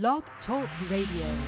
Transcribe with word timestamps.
Blog 0.00 0.22
Talk 0.46 0.70
Radio. 0.90 1.46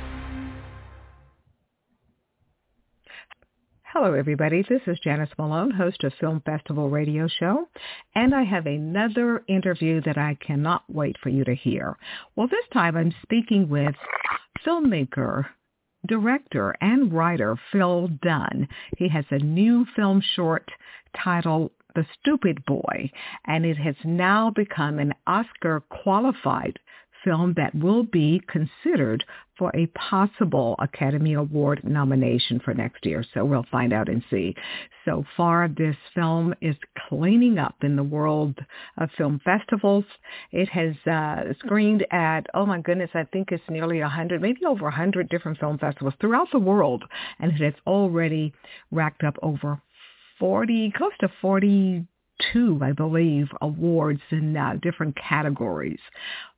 Hello, 3.84 4.12
everybody. 4.12 4.62
This 4.68 4.82
is 4.86 4.98
Janice 5.02 5.30
Malone, 5.38 5.70
host 5.70 6.04
of 6.04 6.12
Film 6.20 6.42
Festival 6.44 6.90
Radio 6.90 7.26
Show, 7.26 7.66
and 8.14 8.34
I 8.34 8.42
have 8.42 8.66
another 8.66 9.42
interview 9.48 10.02
that 10.02 10.18
I 10.18 10.36
cannot 10.46 10.84
wait 10.90 11.16
for 11.22 11.30
you 11.30 11.42
to 11.44 11.54
hear. 11.54 11.96
Well, 12.36 12.46
this 12.46 12.66
time 12.70 12.98
I'm 12.98 13.14
speaking 13.22 13.70
with 13.70 13.94
filmmaker, 14.66 15.46
director, 16.06 16.74
and 16.82 17.14
writer 17.14 17.56
Phil 17.72 18.10
Dunn. 18.20 18.68
He 18.98 19.08
has 19.08 19.24
a 19.30 19.38
new 19.38 19.86
film 19.96 20.22
short 20.36 20.68
titled 21.16 21.70
The 21.94 22.04
Stupid 22.20 22.66
Boy, 22.66 23.10
and 23.46 23.64
it 23.64 23.78
has 23.78 23.96
now 24.04 24.50
become 24.50 24.98
an 24.98 25.14
Oscar 25.26 25.80
qualified 25.80 26.78
film 27.24 27.54
that 27.56 27.74
will 27.74 28.04
be 28.04 28.40
considered 28.48 29.24
for 29.58 29.70
a 29.74 29.86
possible 29.86 30.74
Academy 30.78 31.34
Award 31.34 31.80
nomination 31.84 32.60
for 32.64 32.74
next 32.74 33.06
year. 33.06 33.24
So 33.34 33.44
we'll 33.44 33.66
find 33.70 33.92
out 33.92 34.08
and 34.08 34.22
see. 34.30 34.54
So 35.04 35.24
far, 35.36 35.68
this 35.68 35.96
film 36.14 36.54
is 36.60 36.76
cleaning 37.08 37.58
up 37.58 37.76
in 37.82 37.96
the 37.96 38.02
world 38.02 38.58
of 38.98 39.10
film 39.16 39.40
festivals. 39.44 40.04
It 40.50 40.68
has 40.70 40.94
uh, 41.10 41.52
screened 41.60 42.04
at, 42.10 42.46
oh 42.54 42.66
my 42.66 42.80
goodness, 42.80 43.10
I 43.14 43.24
think 43.32 43.52
it's 43.52 43.62
nearly 43.68 44.00
100, 44.00 44.40
maybe 44.40 44.64
over 44.66 44.84
100 44.84 45.28
different 45.28 45.58
film 45.58 45.78
festivals 45.78 46.14
throughout 46.20 46.48
the 46.52 46.58
world. 46.58 47.04
And 47.38 47.52
it 47.52 47.60
has 47.60 47.74
already 47.86 48.52
racked 48.90 49.24
up 49.24 49.36
over 49.42 49.80
40, 50.38 50.92
close 50.96 51.12
to 51.20 51.28
40 51.40 52.06
two, 52.52 52.78
I 52.82 52.92
believe, 52.92 53.48
awards 53.60 54.20
in 54.30 54.56
uh, 54.56 54.74
different 54.82 55.16
categories. 55.16 56.00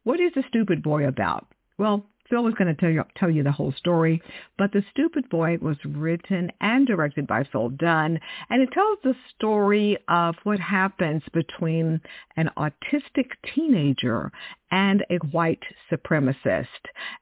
What 0.04 0.20
is 0.20 0.32
The 0.34 0.44
Stupid 0.48 0.82
Boy 0.82 1.06
about? 1.06 1.46
Well, 1.78 2.04
Phil 2.28 2.42
was 2.42 2.54
going 2.54 2.74
to 2.74 2.80
tell 2.80 2.90
you, 2.90 3.04
tell 3.16 3.30
you 3.30 3.42
the 3.42 3.52
whole 3.52 3.72
story, 3.72 4.22
but 4.58 4.72
The 4.72 4.82
Stupid 4.90 5.28
Boy 5.28 5.58
was 5.60 5.76
written 5.84 6.50
and 6.60 6.86
directed 6.86 7.26
by 7.26 7.44
Phil 7.44 7.70
Dunn, 7.70 8.18
and 8.50 8.62
it 8.62 8.72
tells 8.72 8.98
the 9.02 9.14
story 9.34 9.98
of 10.08 10.34
what 10.44 10.58
happens 10.58 11.22
between 11.32 12.00
an 12.36 12.50
autistic 12.56 13.30
teenager 13.54 14.30
and 14.70 15.04
a 15.10 15.16
white 15.26 15.62
supremacist. 15.90 16.66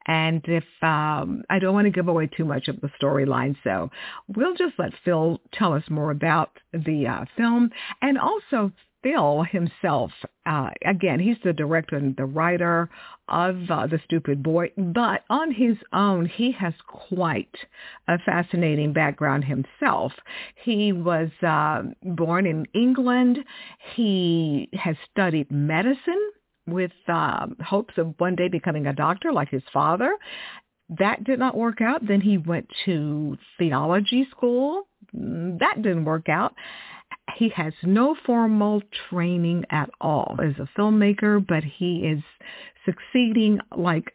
And 0.07 0.43
if 0.47 0.65
um, 0.83 1.43
I 1.51 1.59
don't 1.59 1.75
want 1.75 1.87
to 1.87 1.91
give 1.91 2.09
away 2.09 2.27
too 2.27 2.45
much 2.45 2.69
of 2.69 2.81
the 2.81 2.91
storyline, 3.01 3.57
so 3.65 3.91
we'll 4.29 4.55
just 4.55 4.75
let 4.79 4.93
Phil 5.05 5.41
tell 5.53 5.75
us 5.75 5.85
more 5.91 6.11
about 6.11 6.51
the 6.73 7.07
uh, 7.07 7.25
film 7.37 7.71
and 8.01 8.19
also 8.19 8.73
Phil 9.05 9.45
himself, 9.45 10.11
uh, 10.47 10.71
again, 10.85 11.21
he's 11.21 11.37
the 11.45 11.53
director 11.53 11.97
and 11.97 12.17
the 12.17 12.25
writer 12.25 12.89
of 13.29 13.57
uh, 13.71 13.87
The 13.87 14.01
Stupid 14.05 14.43
Boy, 14.43 14.73
but 14.77 15.25
on 15.29 15.53
his 15.53 15.77
own, 15.93 16.25
he 16.27 16.51
has 16.53 16.73
quite 16.87 17.55
a 18.09 18.19
fascinating 18.19 18.95
background 18.95 19.45
himself. 19.45 20.13
He 20.65 20.93
was 20.93 21.29
uh, 21.47 21.83
born 22.03 22.47
in 22.47 22.67
England. 22.75 23.39
He 23.95 24.71
has 24.73 24.97
studied 25.13 25.53
medicine 25.53 26.31
with 26.67 26.93
uh, 27.07 27.47
hopes 27.63 27.95
of 27.99 28.15
one 28.17 28.37
day 28.37 28.49
becoming 28.49 28.87
a 28.87 28.95
doctor 28.95 29.33
like 29.35 29.51
his 29.51 29.63
father. 29.71 30.17
That 30.99 31.25
did 31.25 31.39
not 31.39 31.57
work 31.57 31.83
out. 31.83 32.07
Then 32.07 32.23
he 32.23 32.39
went 32.39 32.69
to 32.87 33.37
theology 33.59 34.27
school. 34.31 34.89
That 35.13 35.83
didn't 35.83 36.07
work 36.07 36.31
out 36.31 36.55
he 37.37 37.49
has 37.51 37.73
no 37.83 38.15
formal 38.27 38.83
training 39.09 39.65
at 39.71 39.91
all 40.01 40.37
as 40.43 40.55
a 40.59 40.69
filmmaker, 40.79 41.45
but 41.45 41.65
he 41.65 42.07
is 42.07 42.23
succeeding 42.85 43.61
like 43.77 44.13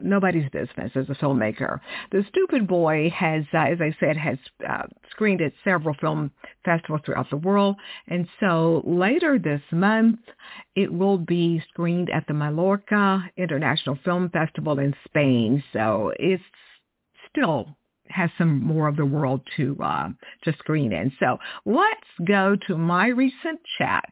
nobody's 0.00 0.48
business 0.50 0.90
as 0.94 1.08
a 1.08 1.14
filmmaker. 1.14 1.80
The 2.10 2.24
Stupid 2.28 2.66
Boy 2.66 3.10
has, 3.10 3.44
uh, 3.54 3.58
as 3.58 3.80
I 3.80 3.94
said, 4.00 4.16
has 4.16 4.38
uh, 4.68 4.84
screened 5.10 5.40
at 5.40 5.52
several 5.62 5.94
film 6.00 6.30
festivals 6.64 7.02
throughout 7.04 7.30
the 7.30 7.36
world. 7.36 7.76
And 8.08 8.26
so 8.40 8.82
later 8.84 9.38
this 9.38 9.62
month, 9.70 10.20
it 10.74 10.92
will 10.92 11.18
be 11.18 11.62
screened 11.70 12.10
at 12.10 12.26
the 12.26 12.34
Mallorca 12.34 13.30
International 13.36 13.98
Film 14.04 14.30
Festival 14.30 14.78
in 14.78 14.94
Spain. 15.04 15.62
So 15.72 16.12
it's 16.18 16.42
still 17.30 17.76
has 18.12 18.30
some 18.38 18.62
more 18.62 18.88
of 18.88 18.96
the 18.96 19.06
world 19.06 19.40
to 19.56 19.76
uh, 19.82 20.08
to 20.44 20.52
screen 20.58 20.92
in. 20.92 21.12
So 21.18 21.38
let's 21.64 22.26
go 22.26 22.56
to 22.66 22.76
my 22.76 23.08
recent 23.08 23.60
chat 23.78 24.10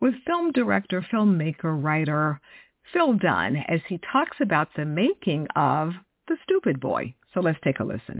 with 0.00 0.14
film 0.26 0.52
director, 0.52 1.04
filmmaker, 1.12 1.82
writer 1.82 2.40
Phil 2.92 3.14
Dunn 3.14 3.56
as 3.68 3.80
he 3.88 4.00
talks 4.12 4.36
about 4.40 4.68
the 4.76 4.84
making 4.84 5.46
of 5.56 5.90
The 6.28 6.36
Stupid 6.44 6.80
Boy. 6.80 7.14
So 7.34 7.40
let's 7.40 7.58
take 7.62 7.80
a 7.80 7.84
listen. 7.84 8.18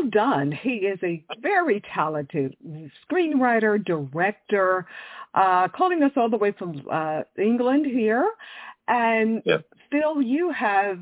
Phil 0.00 0.10
Dunn, 0.10 0.52
he 0.52 0.70
is 0.70 0.98
a 1.02 1.24
very 1.40 1.82
talented 1.94 2.56
screenwriter, 3.10 3.84
director, 3.84 4.86
uh, 5.34 5.68
calling 5.68 6.02
us 6.02 6.12
all 6.16 6.30
the 6.30 6.36
way 6.36 6.52
from 6.52 6.82
uh, 6.90 7.22
England 7.38 7.86
here. 7.86 8.30
And. 8.88 9.42
Phil, 9.90 10.20
you 10.20 10.50
have, 10.50 10.98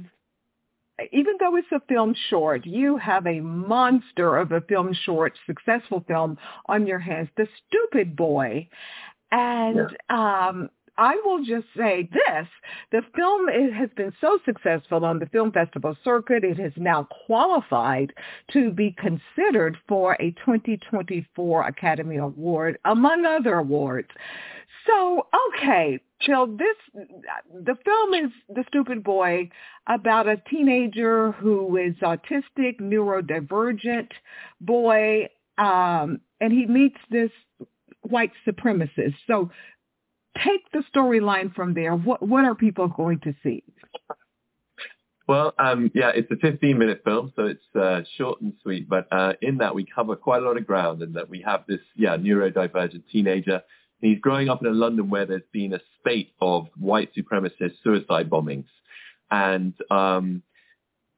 even 1.11 1.35
though 1.41 1.57
it's 1.57 1.73
a 1.73 1.81
film 1.89 2.15
short, 2.29 2.67
you 2.67 2.99
have 2.99 3.27
a 3.27 3.41
monster 3.41 4.37
of 4.37 4.53
a 4.53 4.61
film 4.61 4.95
short, 5.05 5.33
successful 5.47 6.05
film 6.07 6.37
on 6.67 6.87
your 6.87 6.99
hands, 6.99 7.31
The 7.37 7.49
Stupid 7.67 8.15
Boy. 8.15 8.69
And 9.33 9.91
yeah. 10.11 10.49
um, 10.49 10.71
I 10.97 11.17
will 11.25 11.45
just 11.45 11.67
say 11.77 12.09
this. 12.13 12.47
The 12.93 13.03
film 13.17 13.49
it 13.49 13.73
has 13.73 13.91
been 13.97 14.13
so 14.21 14.39
successful 14.45 15.05
on 15.05 15.19
the 15.19 15.27
film 15.27 15.51
festival 15.51 15.97
circuit. 16.05 16.45
It 16.45 16.59
has 16.59 16.73
now 16.77 17.09
qualified 17.27 18.13
to 18.53 18.71
be 18.71 18.97
considered 18.99 19.77
for 19.89 20.17
a 20.21 20.31
2024 20.45 21.67
Academy 21.67 22.17
Award, 22.17 22.79
among 22.85 23.25
other 23.25 23.55
awards. 23.55 24.09
So, 24.87 25.27
okay, 25.49 25.99
Phil, 26.25 26.47
this, 26.47 26.77
the 26.95 27.77
film 27.85 28.15
is 28.15 28.31
The 28.49 28.65
Stupid 28.69 29.03
Boy 29.03 29.51
about 29.87 30.29
a 30.29 30.43
teenager 30.49 31.33
who 31.33 31.77
is 31.77 31.95
autistic, 32.03 32.81
neurodivergent 32.81 34.09
boy, 34.61 35.29
um, 35.59 36.21
and 36.41 36.53
he 36.53 36.67
meets 36.67 36.99
this 37.11 37.31
white 38.03 38.33
supremacist. 38.47 39.15
So 39.27 39.51
take 40.43 40.71
the 40.73 40.83
storyline 40.95 41.55
from 41.55 41.75
there. 41.75 41.95
What 41.95 42.27
what 42.27 42.45
are 42.45 42.55
people 42.55 42.89
going 42.89 43.21
to 43.21 43.35
see? 43.43 43.63
Well, 45.27 45.55
um, 45.59 45.91
yeah, 45.95 46.11
it's 46.15 46.31
a 46.31 46.35
15-minute 46.35 47.01
film, 47.03 47.33
so 47.35 47.47
it's 47.47 47.65
uh, 47.75 48.03
short 48.19 48.43
and 48.43 48.53
sweet. 48.63 48.87
But 48.87 49.09
uh, 49.11 49.33
in 49.41 49.57
that, 49.59 49.75
we 49.75 49.87
cover 49.87 50.17
quite 50.17 50.43
a 50.43 50.45
lot 50.45 50.59
of 50.59 50.67
ground, 50.67 51.01
and 51.01 51.15
that 51.15 51.31
we 51.31 51.41
have 51.41 51.65
this, 51.67 51.81
yeah, 51.97 52.17
neurodivergent 52.19 53.05
teenager. 53.11 53.63
He's 54.03 54.19
growing 54.19 54.51
up 54.51 54.61
in 54.61 54.67
a 54.67 54.75
London 54.75 55.09
where 55.09 55.25
there's 55.25 55.41
been 55.51 55.73
a 55.73 55.81
spate 55.99 56.35
of 56.43 56.69
white 56.77 57.11
supremacist 57.15 57.83
suicide 57.83 58.29
bombings, 58.29 58.67
and 59.31 59.73
um, 59.91 60.43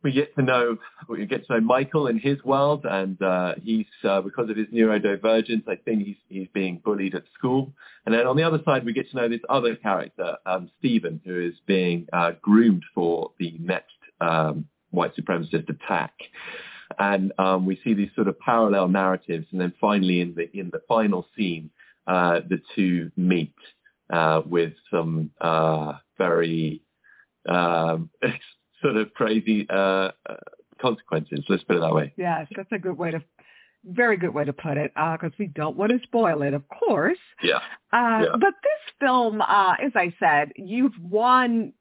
we 0.06 0.12
get 0.12 0.32
to 0.36 0.42
know 0.42 0.78
we 1.08 1.26
get 1.26 1.44
to 1.48 1.54
know 1.54 1.60
Michael 1.60 2.06
in 2.06 2.20
his 2.20 2.42
world, 2.44 2.86
and 2.88 3.20
uh, 3.20 3.54
he's 3.60 3.86
uh, 4.04 4.20
because 4.20 4.48
of 4.48 4.56
his 4.56 4.68
neurodivergence, 4.68 5.66
I 5.66 5.74
think 5.74 6.06
he's 6.06 6.16
he's 6.28 6.46
being 6.54 6.80
bullied 6.84 7.16
at 7.16 7.24
school. 7.36 7.72
And 8.04 8.14
then 8.14 8.24
on 8.24 8.36
the 8.36 8.44
other 8.44 8.60
side, 8.64 8.84
we 8.84 8.92
get 8.92 9.10
to 9.10 9.16
know 9.16 9.28
this 9.28 9.40
other 9.48 9.74
character, 9.74 10.36
um, 10.46 10.70
Stephen, 10.78 11.20
who 11.24 11.40
is 11.40 11.54
being 11.66 12.06
uh, 12.12 12.32
groomed 12.40 12.84
for 12.94 13.32
the 13.40 13.56
next 13.58 13.96
um, 14.20 14.66
white 14.90 15.10
supremacist 15.16 15.68
attack. 15.68 16.12
And 17.00 17.32
um, 17.40 17.66
we 17.66 17.80
see 17.82 17.94
these 17.94 18.10
sort 18.14 18.28
of 18.28 18.38
parallel 18.38 18.86
narratives, 18.86 19.48
and 19.50 19.60
then 19.60 19.72
finally 19.80 20.20
in 20.20 20.36
the 20.36 20.48
in 20.56 20.70
the 20.70 20.82
final 20.86 21.26
scene, 21.36 21.68
uh, 22.06 22.42
the 22.48 22.62
two 22.76 23.10
meet 23.16 23.56
uh, 24.08 24.42
with 24.46 24.74
some 24.88 25.32
uh, 25.40 25.94
very 26.16 26.80
um, 27.48 28.08
sort 28.86 28.96
of 28.96 29.12
crazy 29.14 29.66
uh, 29.68 30.10
uh, 30.28 30.36
consequences. 30.80 31.40
Let's 31.48 31.64
put 31.64 31.76
it 31.76 31.80
that 31.80 31.94
way. 31.94 32.12
Yes, 32.16 32.46
that's 32.54 32.70
a 32.72 32.78
good 32.78 32.96
way 32.96 33.10
to, 33.10 33.22
very 33.84 34.16
good 34.16 34.32
way 34.32 34.44
to 34.44 34.52
put 34.52 34.76
it, 34.76 34.92
because 34.94 35.32
uh, 35.32 35.38
we 35.38 35.48
don't 35.48 35.76
want 35.76 35.90
to 35.90 35.98
spoil 36.04 36.42
it, 36.42 36.54
of 36.54 36.62
course. 36.68 37.18
Yeah. 37.42 37.56
Uh, 37.92 38.22
yeah. 38.22 38.26
But 38.32 38.54
this 38.62 38.94
film, 39.00 39.40
uh, 39.40 39.74
as 39.84 39.92
I 39.94 40.14
said, 40.20 40.52
you've 40.56 40.98
won 41.00 41.72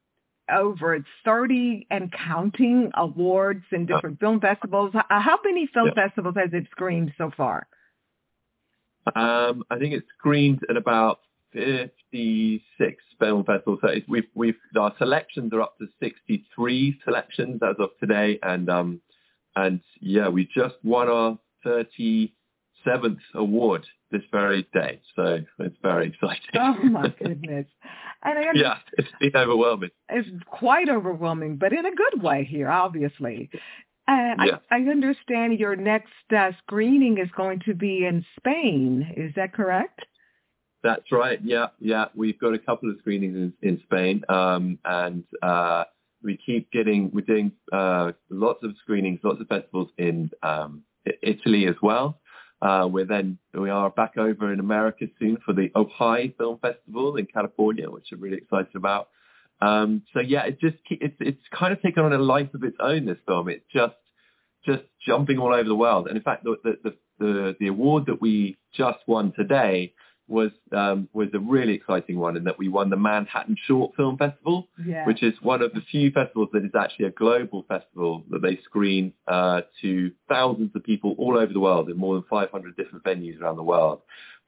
over 0.51 1.03
30 1.23 1.87
and 1.89 2.11
counting 2.11 2.91
awards 2.95 3.63
in 3.71 3.85
different 3.85 4.19
film 4.19 4.39
festivals. 4.39 4.93
How 5.09 5.39
many 5.43 5.67
film 5.73 5.91
yeah. 5.95 6.05
festivals 6.05 6.35
has 6.37 6.49
it 6.53 6.67
screened 6.71 7.13
so 7.17 7.31
far? 7.35 7.67
Um, 9.15 9.63
I 9.69 9.77
think 9.77 9.93
it's 9.93 10.07
screened 10.17 10.61
at 10.69 10.77
about 10.77 11.19
56 11.55 13.03
film 13.17 13.45
festivals. 13.45 13.79
So 13.81 13.87
we've 14.07 14.27
we've 14.35 14.57
our 14.77 14.93
selections 14.97 15.53
are 15.53 15.61
up 15.61 15.77
to 15.79 15.87
63 16.01 16.99
selections 17.03 17.61
as 17.63 17.75
of 17.79 17.89
today, 17.99 18.37
and 18.43 18.69
um 18.69 19.01
and 19.55 19.79
yeah, 20.01 20.27
we 20.27 20.49
just 20.53 20.75
won 20.83 21.07
our 21.07 21.39
37th 21.65 22.29
award 23.33 23.85
this 24.11 24.21
very 24.31 24.67
day. 24.73 24.99
So 25.15 25.39
it's 25.59 25.77
very 25.81 26.07
exciting. 26.09 26.39
Oh 26.55 26.73
my 26.83 27.13
goodness. 27.17 27.67
And 28.23 28.37
I 28.37 28.43
yeah, 28.53 28.77
it's 28.97 29.07
been 29.19 29.31
overwhelming. 29.35 29.91
It's 30.09 30.27
quite 30.47 30.89
overwhelming, 30.89 31.55
but 31.55 31.71
in 31.71 31.85
a 31.85 31.95
good 31.95 32.21
way 32.21 32.43
here, 32.43 32.69
obviously. 32.69 33.49
And 34.07 34.41
Yeah. 34.45 34.57
I, 34.69 34.75
I 34.75 34.79
understand 34.81 35.57
your 35.57 35.75
next 35.77 36.11
uh, 36.35 36.51
screening 36.63 37.17
is 37.17 37.29
going 37.35 37.61
to 37.65 37.73
be 37.73 38.05
in 38.05 38.25
Spain. 38.37 39.13
Is 39.15 39.33
that 39.35 39.53
correct? 39.53 40.01
That's 40.85 41.11
right. 41.11 41.39
Yeah, 41.43 41.69
yeah. 41.79 42.05
We've 42.13 42.39
got 42.39 42.53
a 42.53 42.59
couple 42.59 42.91
of 42.91 42.97
screenings 42.99 43.35
in, 43.35 43.53
in 43.67 43.81
Spain, 43.85 44.23
um, 44.29 44.77
and 44.85 45.23
uh, 45.41 45.85
we 46.21 46.37
keep 46.37 46.71
getting. 46.71 47.09
We're 47.11 47.21
doing 47.21 47.53
uh, 47.73 48.11
lots 48.29 48.63
of 48.63 48.75
screenings, 48.83 49.19
lots 49.23 49.41
of 49.41 49.47
festivals 49.47 49.89
in 49.97 50.29
um, 50.43 50.83
Italy 51.23 51.65
as 51.65 51.73
well. 51.81 52.19
Uh, 52.61 52.87
we're 52.87 53.05
then 53.05 53.39
we 53.55 53.71
are 53.71 53.89
back 53.89 54.19
over 54.19 54.53
in 54.53 54.59
America 54.59 55.07
soon 55.17 55.39
for 55.43 55.55
the 55.55 55.69
Ojai 55.69 56.37
Film 56.37 56.59
Festival 56.59 57.15
in 57.15 57.25
California, 57.25 57.89
which 57.89 58.09
I'm 58.13 58.21
really 58.21 58.37
excited 58.37 58.75
about. 58.75 59.09
Um, 59.61 60.03
so 60.13 60.19
yeah, 60.19 60.43
it 60.43 60.61
just 60.61 60.77
it's 60.91 61.17
it's 61.19 61.41
kind 61.51 61.73
of 61.73 61.81
taken 61.81 62.03
on 62.03 62.13
a 62.13 62.19
life 62.19 62.53
of 62.53 62.63
its 62.63 62.77
own. 62.79 63.07
This 63.07 63.17
film, 63.25 63.49
it's 63.49 63.65
just 63.73 63.95
just 64.63 64.83
jumping 65.03 65.39
all 65.39 65.51
over 65.51 65.67
the 65.67 65.73
world. 65.73 66.05
And 66.09 66.15
in 66.15 66.21
fact, 66.21 66.43
the 66.43 66.57
the 66.63 66.77
the, 66.83 66.95
the, 67.17 67.55
the 67.59 67.67
award 67.69 68.05
that 68.05 68.21
we 68.21 68.57
just 68.77 68.99
won 69.07 69.33
today 69.35 69.95
was 70.27 70.51
um, 70.71 71.07
was 71.13 71.27
a 71.33 71.39
really 71.39 71.73
exciting 71.73 72.17
one 72.17 72.35
in 72.35 72.43
that 72.45 72.57
we 72.57 72.67
won 72.67 72.89
the 72.89 72.97
Manhattan 72.97 73.55
Short 73.67 73.95
Film 73.95 74.17
Festival, 74.17 74.67
Yeah. 74.85 75.05
which 75.05 75.21
is 75.21 75.33
one 75.41 75.61
of 75.61 75.73
the 75.73 75.81
few 75.81 76.11
festivals 76.11 76.49
that 76.53 76.65
is 76.65 76.71
actually 76.77 77.05
a 77.05 77.11
global 77.11 77.63
festival 77.67 78.23
that 78.31 78.41
they 78.41 78.57
screen 78.63 79.13
uh, 79.27 79.61
to 79.81 80.11
thousands 80.27 80.71
of 80.75 80.83
people 80.83 81.15
all 81.17 81.37
over 81.37 81.53
the 81.53 81.59
world 81.59 81.89
in 81.89 81.97
more 81.97 82.15
than 82.15 82.23
500 82.29 82.75
different 82.75 83.03
venues 83.03 83.39
around 83.39 83.57
the 83.57 83.63
world. 83.63 84.01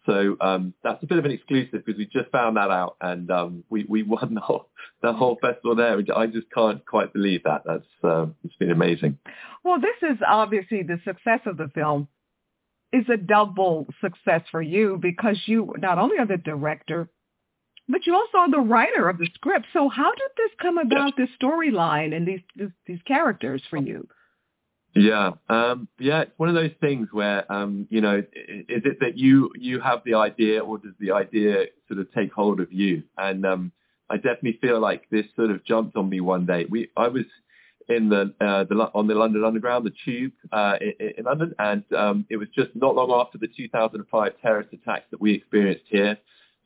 So 0.07 0.38
um, 0.39 0.74
that's 0.83 1.03
a 1.03 1.06
bit 1.06 1.18
of 1.18 1.25
an 1.25 1.31
exclusive 1.31 1.85
because 1.85 1.97
we 1.97 2.06
just 2.06 2.31
found 2.31 2.56
that 2.56 2.71
out 2.71 2.95
and 3.01 3.30
um, 3.30 3.63
we, 3.69 3.85
we 3.89 4.03
won 4.03 4.33
the 4.33 4.41
whole, 4.41 4.69
the 5.01 5.12
whole 5.13 5.38
festival 5.41 5.75
there. 5.75 6.01
I 6.15 6.27
just 6.27 6.50
can't 6.51 6.83
quite 6.85 7.12
believe 7.13 7.44
that. 7.44 7.63
That's 7.65 7.85
um, 8.03 8.35
it's 8.45 8.56
been 8.56 8.71
amazing. 8.71 9.18
Well, 9.63 9.80
this 9.81 10.09
is 10.09 10.18
obviously 10.25 10.81
the 10.83 10.97
success 11.03 11.41
of 11.45 11.57
the 11.57 11.69
film 11.75 12.07
is 12.93 13.05
a 13.09 13.17
double 13.17 13.87
success 14.01 14.41
for 14.51 14.61
you 14.61 14.97
because 15.01 15.37
you 15.45 15.73
not 15.77 15.97
only 15.97 16.17
are 16.17 16.25
the 16.25 16.37
director, 16.37 17.09
but 17.89 18.05
you 18.05 18.13
also 18.15 18.37
are 18.39 18.51
the 18.51 18.59
writer 18.59 19.09
of 19.09 19.17
the 19.17 19.29
script. 19.33 19.67
So 19.73 19.89
how 19.89 20.11
did 20.11 20.31
this 20.37 20.51
come 20.61 20.77
about, 20.77 21.15
this 21.17 21.29
storyline 21.41 22.15
and 22.15 22.27
these, 22.27 22.41
these 22.55 22.69
these 22.85 23.01
characters 23.05 23.61
for 23.69 23.77
you? 23.77 24.07
Yeah, 24.95 25.31
um, 25.47 25.87
yeah, 25.99 26.21
it's 26.21 26.31
one 26.37 26.49
of 26.49 26.55
those 26.55 26.71
things 26.81 27.07
where, 27.11 27.49
um, 27.51 27.87
you 27.89 28.01
know, 28.01 28.17
is 28.17 28.81
it 28.85 28.97
that 29.01 29.17
you 29.17 29.51
you 29.55 29.79
have 29.79 30.01
the 30.05 30.15
idea, 30.15 30.59
or 30.63 30.79
does 30.79 30.93
the 30.99 31.11
idea 31.11 31.65
sort 31.87 31.99
of 31.99 32.11
take 32.13 32.33
hold 32.33 32.59
of 32.59 32.71
you? 32.71 33.03
And 33.17 33.45
um, 33.45 33.71
I 34.09 34.15
definitely 34.15 34.57
feel 34.59 34.79
like 34.79 35.03
this 35.09 35.25
sort 35.35 35.51
of 35.51 35.63
jumped 35.63 35.95
on 35.97 36.09
me 36.09 36.19
one 36.19 36.45
day. 36.45 36.65
We, 36.69 36.89
I 36.97 37.09
was 37.09 37.25
in 37.89 38.09
the 38.09 38.33
uh, 38.41 38.63
the 38.65 38.75
on 38.93 39.07
the 39.07 39.15
London 39.15 39.43
Underground, 39.43 39.85
the 39.85 39.93
Tube 40.03 40.33
uh, 40.51 40.75
in, 40.81 41.13
in 41.17 41.25
London, 41.25 41.53
and 41.59 41.83
um, 41.93 42.25
it 42.29 42.37
was 42.37 42.47
just 42.53 42.69
not 42.75 42.95
long 42.95 43.11
after 43.11 43.37
the 43.37 43.47
2005 43.47 44.33
terrorist 44.41 44.73
attacks 44.73 45.05
that 45.11 45.21
we 45.21 45.33
experienced 45.33 45.85
here. 45.87 46.17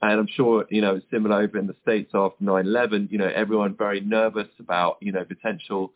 And 0.03 0.19
I'm 0.19 0.27
sure, 0.35 0.65
you 0.69 0.81
know, 0.81 0.99
similar 1.11 1.43
over 1.43 1.59
in 1.59 1.67
the 1.67 1.75
States 1.83 2.11
after 2.15 2.43
9/11, 2.43 3.11
you 3.11 3.19
know, 3.19 3.31
everyone 3.33 3.75
very 3.77 4.01
nervous 4.01 4.47
about, 4.59 4.97
you 4.99 5.11
know, 5.11 5.23
potential 5.23 5.93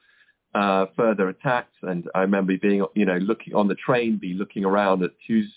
uh, 0.53 0.85
further 0.95 1.27
attacks. 1.29 1.73
And 1.81 2.07
I 2.13 2.21
remember 2.21 2.55
being, 2.61 2.85
you 2.93 3.05
know, 3.05 3.17
looking 3.17 3.55
on 3.55 3.67
the 3.67 3.75
train, 3.75 4.17
be 4.17 4.33
looking 4.33 4.63
around 4.63 5.03
at 5.03 5.11
who's 5.27 5.51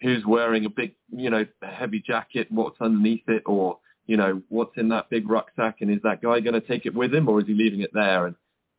who's 0.00 0.24
wearing 0.26 0.64
a 0.64 0.70
big, 0.70 0.94
you 1.10 1.30
know, 1.30 1.44
heavy 1.62 2.02
jacket, 2.04 2.48
what's 2.50 2.80
underneath 2.80 3.28
it, 3.28 3.44
or 3.46 3.78
you 4.06 4.16
know, 4.16 4.42
what's 4.48 4.76
in 4.76 4.88
that 4.88 5.10
big 5.10 5.28
rucksack, 5.28 5.76
and 5.80 5.90
is 5.90 6.00
that 6.02 6.22
guy 6.22 6.40
going 6.40 6.54
to 6.54 6.66
take 6.66 6.86
it 6.86 6.94
with 6.94 7.14
him, 7.14 7.28
or 7.28 7.40
is 7.40 7.46
he 7.46 7.54
leaving 7.54 7.82
it 7.82 7.90
there? 7.92 8.26
And 8.26 8.34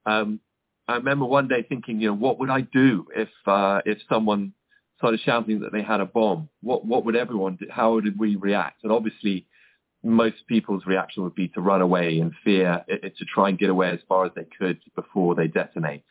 um, 0.05 0.39
I 0.87 0.95
remember 0.95 1.25
one 1.25 1.47
day 1.47 1.63
thinking, 1.67 1.99
you 2.01 2.07
know, 2.09 2.15
what 2.15 2.39
would 2.39 2.49
I 2.49 2.61
do 2.61 3.05
if 3.15 3.29
uh, 3.45 3.81
if 3.85 3.99
someone 4.09 4.53
started 4.97 5.19
shouting 5.23 5.59
that 5.61 5.71
they 5.71 5.83
had 5.83 6.01
a 6.01 6.05
bomb? 6.05 6.49
What 6.61 6.85
what 6.85 7.05
would 7.05 7.15
everyone 7.15 7.55
do? 7.57 7.67
How 7.69 7.93
would 7.93 8.17
we 8.19 8.35
react? 8.35 8.83
And 8.83 8.91
obviously, 8.91 9.45
most 10.03 10.35
people's 10.47 10.85
reaction 10.85 11.23
would 11.23 11.35
be 11.35 11.49
to 11.49 11.61
run 11.61 11.81
away 11.81 12.19
in 12.19 12.31
fear, 12.43 12.83
i- 12.89 12.99
i- 13.05 13.09
to 13.17 13.25
try 13.25 13.49
and 13.49 13.57
get 13.59 13.69
away 13.69 13.89
as 13.91 13.99
far 14.07 14.25
as 14.25 14.31
they 14.35 14.45
could 14.57 14.79
before 14.95 15.35
they 15.35 15.47
detonate. 15.47 16.03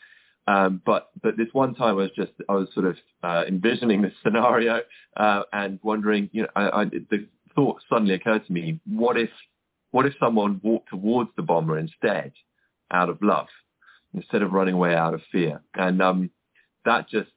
Um, 0.47 0.81
but 0.87 1.11
but 1.23 1.37
this 1.37 1.49
one 1.53 1.75
time 1.75 1.91
I 1.91 2.03
was 2.03 2.11
just 2.17 2.33
I 2.49 2.55
was 2.55 2.69
sort 2.73 2.87
of 2.87 2.97
uh, 3.23 3.45
envisioning 3.47 4.01
this 4.03 4.15
scenario 4.23 4.81
uh, 5.17 5.43
and 5.53 5.79
wondering, 5.83 6.31
you 6.33 6.43
know, 6.43 6.49
I, 6.57 6.83
I, 6.83 6.85
the 6.87 7.27
thought 7.55 7.83
suddenly 7.89 8.15
occurred 8.15 8.47
to 8.47 8.53
me: 8.53 8.81
what 8.87 9.17
if 9.19 9.31
what 9.91 10.07
if 10.07 10.15
someone 10.21 10.61
walked 10.63 10.89
towards 10.91 11.31
the 11.37 11.43
bomber 11.43 11.79
instead, 11.79 12.33
out 12.91 13.09
of 13.09 13.19
love, 13.23 13.49
instead 14.15 14.43
of 14.43 14.53
running 14.53 14.75
away 14.75 14.95
out 14.95 15.15
of 15.15 15.21
fear? 15.31 15.61
And 15.75 16.01
um, 16.03 16.31
that 16.85 17.09
just 17.09 17.31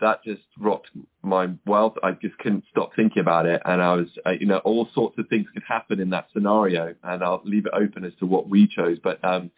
that 0.00 0.22
just 0.24 0.42
rocked 0.58 0.90
my 1.22 1.48
world. 1.66 1.98
I 2.02 2.12
just 2.12 2.36
couldn't 2.38 2.64
stop 2.70 2.90
thinking 2.94 3.20
about 3.20 3.46
it, 3.46 3.62
and 3.64 3.80
I 3.80 3.94
was, 3.94 4.08
uh, 4.26 4.30
you 4.30 4.46
know, 4.46 4.58
all 4.58 4.88
sorts 4.94 5.18
of 5.18 5.28
things 5.28 5.46
could 5.52 5.62
happen 5.66 6.00
in 6.00 6.10
that 6.10 6.28
scenario, 6.32 6.94
and 7.02 7.22
I'll 7.22 7.42
leave 7.44 7.66
it 7.66 7.72
open 7.74 8.04
as 8.04 8.12
to 8.18 8.26
what 8.26 8.48
we 8.48 8.66
chose. 8.66 8.98
But 9.02 9.24
um, 9.24 9.50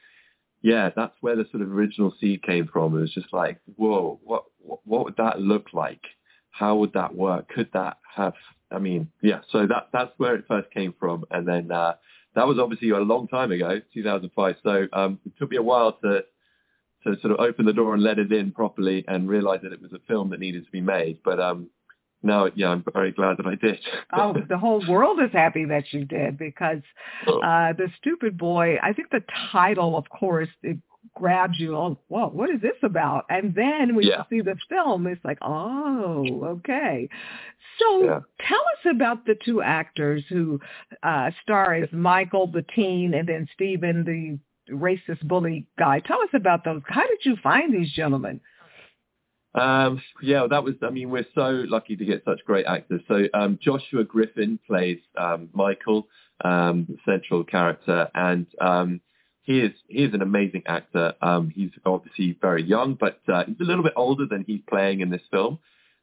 yeah, 0.62 0.90
that's 0.94 1.14
where 1.20 1.36
the 1.36 1.46
sort 1.50 1.62
of 1.62 1.72
original 1.72 2.14
seed 2.20 2.42
came 2.42 2.68
from. 2.68 2.96
It 2.96 3.00
was 3.00 3.14
just 3.14 3.32
like, 3.32 3.58
whoa, 3.76 4.20
what 4.22 4.44
what, 4.58 5.04
would 5.04 5.16
that 5.16 5.40
look 5.40 5.72
like? 5.72 6.02
How 6.50 6.76
would 6.76 6.92
that 6.94 7.14
work? 7.14 7.48
Could 7.48 7.70
that 7.72 7.98
have? 8.14 8.34
I 8.70 8.78
mean, 8.78 9.10
yeah. 9.22 9.40
So 9.50 9.66
that 9.66 9.88
that's 9.92 10.12
where 10.16 10.34
it 10.34 10.44
first 10.48 10.70
came 10.72 10.94
from, 10.98 11.24
and 11.30 11.46
then 11.46 11.70
uh, 11.70 11.94
that 12.34 12.46
was 12.46 12.58
obviously 12.58 12.90
a 12.90 12.98
long 12.98 13.28
time 13.28 13.52
ago, 13.52 13.80
2005. 13.94 14.56
So 14.62 14.86
um, 14.92 15.18
it 15.24 15.32
took 15.38 15.50
me 15.50 15.56
a 15.56 15.62
while 15.62 15.92
to 16.02 16.24
to 17.04 17.19
sort 17.20 17.32
of 17.32 17.40
open 17.40 17.66
the 17.66 17.72
door 17.72 17.94
and 17.94 18.02
let 18.02 18.19
it 18.19 18.32
in 18.32 18.52
properly 18.52 19.04
and 19.08 19.28
realize 19.28 19.60
that 19.62 19.72
it 19.72 19.81
was 19.81 19.93
a 19.93 19.98
film 20.08 20.31
that 20.31 20.40
needed 20.40 20.64
to 20.64 20.70
be 20.70 20.81
made. 20.81 21.19
But 21.25 21.40
um, 21.40 21.70
now, 22.22 22.48
yeah, 22.54 22.69
I'm 22.69 22.84
very 22.93 23.12
glad 23.12 23.38
that 23.38 23.46
I 23.46 23.54
did. 23.54 23.78
Oh, 24.12 24.34
the 24.48 24.58
whole 24.58 24.84
world 24.88 25.20
is 25.20 25.31
happy 25.32 25.64
that 25.66 25.93
you 25.93 26.04
did 26.04 26.38
because 26.38 26.81
uh, 27.28 27.72
the 27.75 27.88
stupid 27.98 28.38
boy. 28.38 28.76
I 28.82 28.93
think 28.93 29.10
the 29.10 29.22
title, 29.52 29.96
of 29.96 30.08
course, 30.08 30.48
it 30.62 30.78
grabs 31.14 31.58
you. 31.58 31.76
Oh, 31.76 31.98
whoa, 32.08 32.28
what 32.28 32.50
is 32.50 32.60
this 32.60 32.76
about? 32.82 33.26
And 33.28 33.54
then 33.54 33.94
when 33.94 34.06
Yeah. 34.06 34.25
you 34.31 34.38
see 34.38 34.40
the 34.42 34.56
film, 34.69 35.06
it's 35.06 35.25
like, 35.25 35.38
oh, 35.42 36.44
okay. 36.44 37.08
So 37.78 38.04
Yeah. 38.04 38.20
tell 38.40 38.60
us 38.60 38.94
about 38.94 39.26
the 39.26 39.34
two 39.44 39.60
actors 39.62 40.25
who 40.28 40.61
uh, 41.02 41.30
star 41.42 41.75
as 41.75 41.92
Michael, 41.92 42.47
the 42.47 42.62
teen, 42.75 43.14
and 43.14 43.28
then 43.28 43.49
Stephen, 43.54 44.04
the 44.04 44.38
racist 44.70 45.26
bully 45.26 45.66
guy. 45.78 46.00
Tell 46.00 46.20
us 46.23 46.30
about 46.35 46.64
those. 46.64 46.82
How 46.87 47.06
did 47.06 47.18
you 47.25 47.37
find 47.42 47.73
these 47.73 47.92
gentlemen? 47.92 48.40
Um, 49.54 50.02
yeah, 50.23 50.46
that 50.50 50.64
was. 50.64 50.75
I 50.82 50.90
mean, 50.90 51.11
we're 51.11 51.26
so 51.35 51.64
lucky 51.66 51.96
to 51.96 52.04
get 52.04 52.23
such 52.25 52.44
great 52.44 52.66
actors. 52.66 53.00
So 53.08 53.25
um, 53.32 53.58
Joshua 53.62 54.04
Griffin 54.04 54.58
plays 54.66 54.99
um, 55.16 55.49
Michael, 55.54 56.08
um, 56.44 56.87
the 56.88 56.96
central 57.11 57.42
character, 57.42 58.08
and 58.14 58.46
um, 58.61 59.00
he 59.42 59.61
is 59.61 59.73
he 59.88 60.04
is 60.04 60.12
an 60.12 60.20
amazing 60.20 60.64
actor. 60.66 61.14
Um, 61.23 61.50
he's 61.54 61.70
obviously 61.87 62.37
very 62.40 62.64
young, 62.64 62.94
but 62.94 63.20
uh, 63.32 63.44
he's 63.46 63.56
a 63.61 63.64
little 63.64 63.85
bit 63.85 63.94
older 63.96 64.26
than 64.26 64.44
he's 64.46 64.61
playing 64.68 65.00
in 65.00 65.08
this 65.08 65.23
film. 65.30 65.58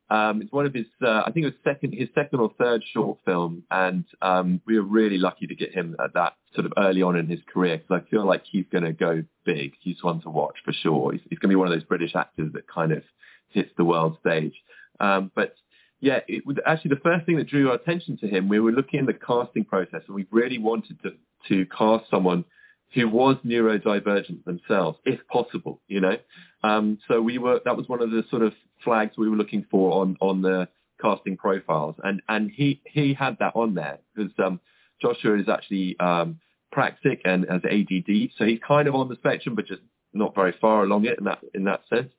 Um, 0.09 0.41
it's 0.41 0.51
one 0.51 0.65
of 0.65 0.73
his, 0.73 0.85
uh, 1.01 1.23
I 1.25 1.31
think 1.31 1.45
it 1.45 1.53
was 1.53 1.63
second, 1.63 1.93
his 1.93 2.09
second 2.13 2.39
or 2.39 2.51
third 2.59 2.83
short 2.93 3.19
film, 3.25 3.63
and 3.71 4.05
um, 4.21 4.61
we 4.65 4.77
were 4.77 4.85
really 4.85 5.17
lucky 5.17 5.47
to 5.47 5.55
get 5.55 5.73
him 5.73 5.95
at 6.03 6.13
that 6.13 6.33
sort 6.53 6.65
of 6.65 6.73
early 6.77 7.01
on 7.01 7.15
in 7.15 7.27
his 7.27 7.39
career 7.51 7.77
because 7.77 8.03
I 8.05 8.09
feel 8.09 8.25
like 8.25 8.43
he's 8.49 8.65
going 8.71 8.83
to 8.83 8.93
go 8.93 9.23
big. 9.45 9.73
He's 9.79 10.03
one 10.03 10.21
to 10.21 10.29
watch 10.29 10.57
for 10.63 10.73
sure. 10.73 11.13
He's, 11.13 11.21
he's 11.29 11.39
going 11.39 11.49
to 11.49 11.53
be 11.53 11.55
one 11.55 11.67
of 11.67 11.73
those 11.73 11.87
British 11.87 12.15
actors 12.15 12.51
that 12.53 12.67
kind 12.67 12.91
of 12.91 13.03
hits 13.49 13.71
the 13.77 13.85
world 13.85 14.17
stage. 14.19 14.53
Um, 14.99 15.31
but 15.33 15.55
yeah, 15.99 16.19
it 16.27 16.45
was 16.45 16.57
actually 16.65 16.89
the 16.89 17.01
first 17.01 17.25
thing 17.25 17.37
that 17.37 17.47
drew 17.47 17.69
our 17.69 17.75
attention 17.75 18.17
to 18.17 18.27
him. 18.27 18.49
We 18.49 18.59
were 18.59 18.73
looking 18.73 18.99
at 18.99 19.05
the 19.05 19.13
casting 19.13 19.63
process, 19.63 20.01
and 20.07 20.15
we 20.15 20.27
really 20.31 20.57
wanted 20.57 21.01
to 21.03 21.13
to 21.47 21.65
cast 21.65 22.09
someone 22.09 22.45
who 22.93 23.09
was 23.09 23.37
neurodivergent 23.45 24.43
themselves, 24.45 24.97
if 25.05 25.25
possible. 25.27 25.81
You 25.87 26.01
know, 26.01 26.17
um, 26.61 26.99
so 27.07 27.21
we 27.21 27.37
were 27.37 27.61
that 27.63 27.77
was 27.77 27.87
one 27.87 28.01
of 28.01 28.11
the 28.11 28.23
sort 28.29 28.41
of 28.41 28.53
flags 28.83 29.17
we 29.17 29.29
were 29.29 29.35
looking 29.35 29.65
for 29.69 30.01
on 30.01 30.17
on 30.19 30.41
the 30.41 30.67
casting 31.01 31.37
profiles, 31.37 31.95
and 32.03 32.21
and 32.29 32.51
he 32.51 32.81
he 32.85 33.13
had 33.13 33.37
that 33.39 33.55
on 33.55 33.75
there 33.75 33.99
because 34.15 34.31
um, 34.43 34.59
Joshua 35.01 35.37
is 35.39 35.49
actually 35.49 35.99
um, 35.99 36.39
praxic 36.71 37.21
and 37.25 37.45
has 37.49 37.61
ADD, 37.65 38.31
so 38.37 38.45
he's 38.45 38.59
kind 38.65 38.87
of 38.87 38.95
on 38.95 39.09
the 39.09 39.15
spectrum, 39.15 39.55
but 39.55 39.65
just 39.65 39.81
not 40.13 40.35
very 40.35 40.53
far 40.59 40.83
along 40.83 41.05
it 41.05 41.17
in 41.17 41.25
that 41.25 41.39
in 41.53 41.63
that 41.65 41.81
sense. 41.89 42.11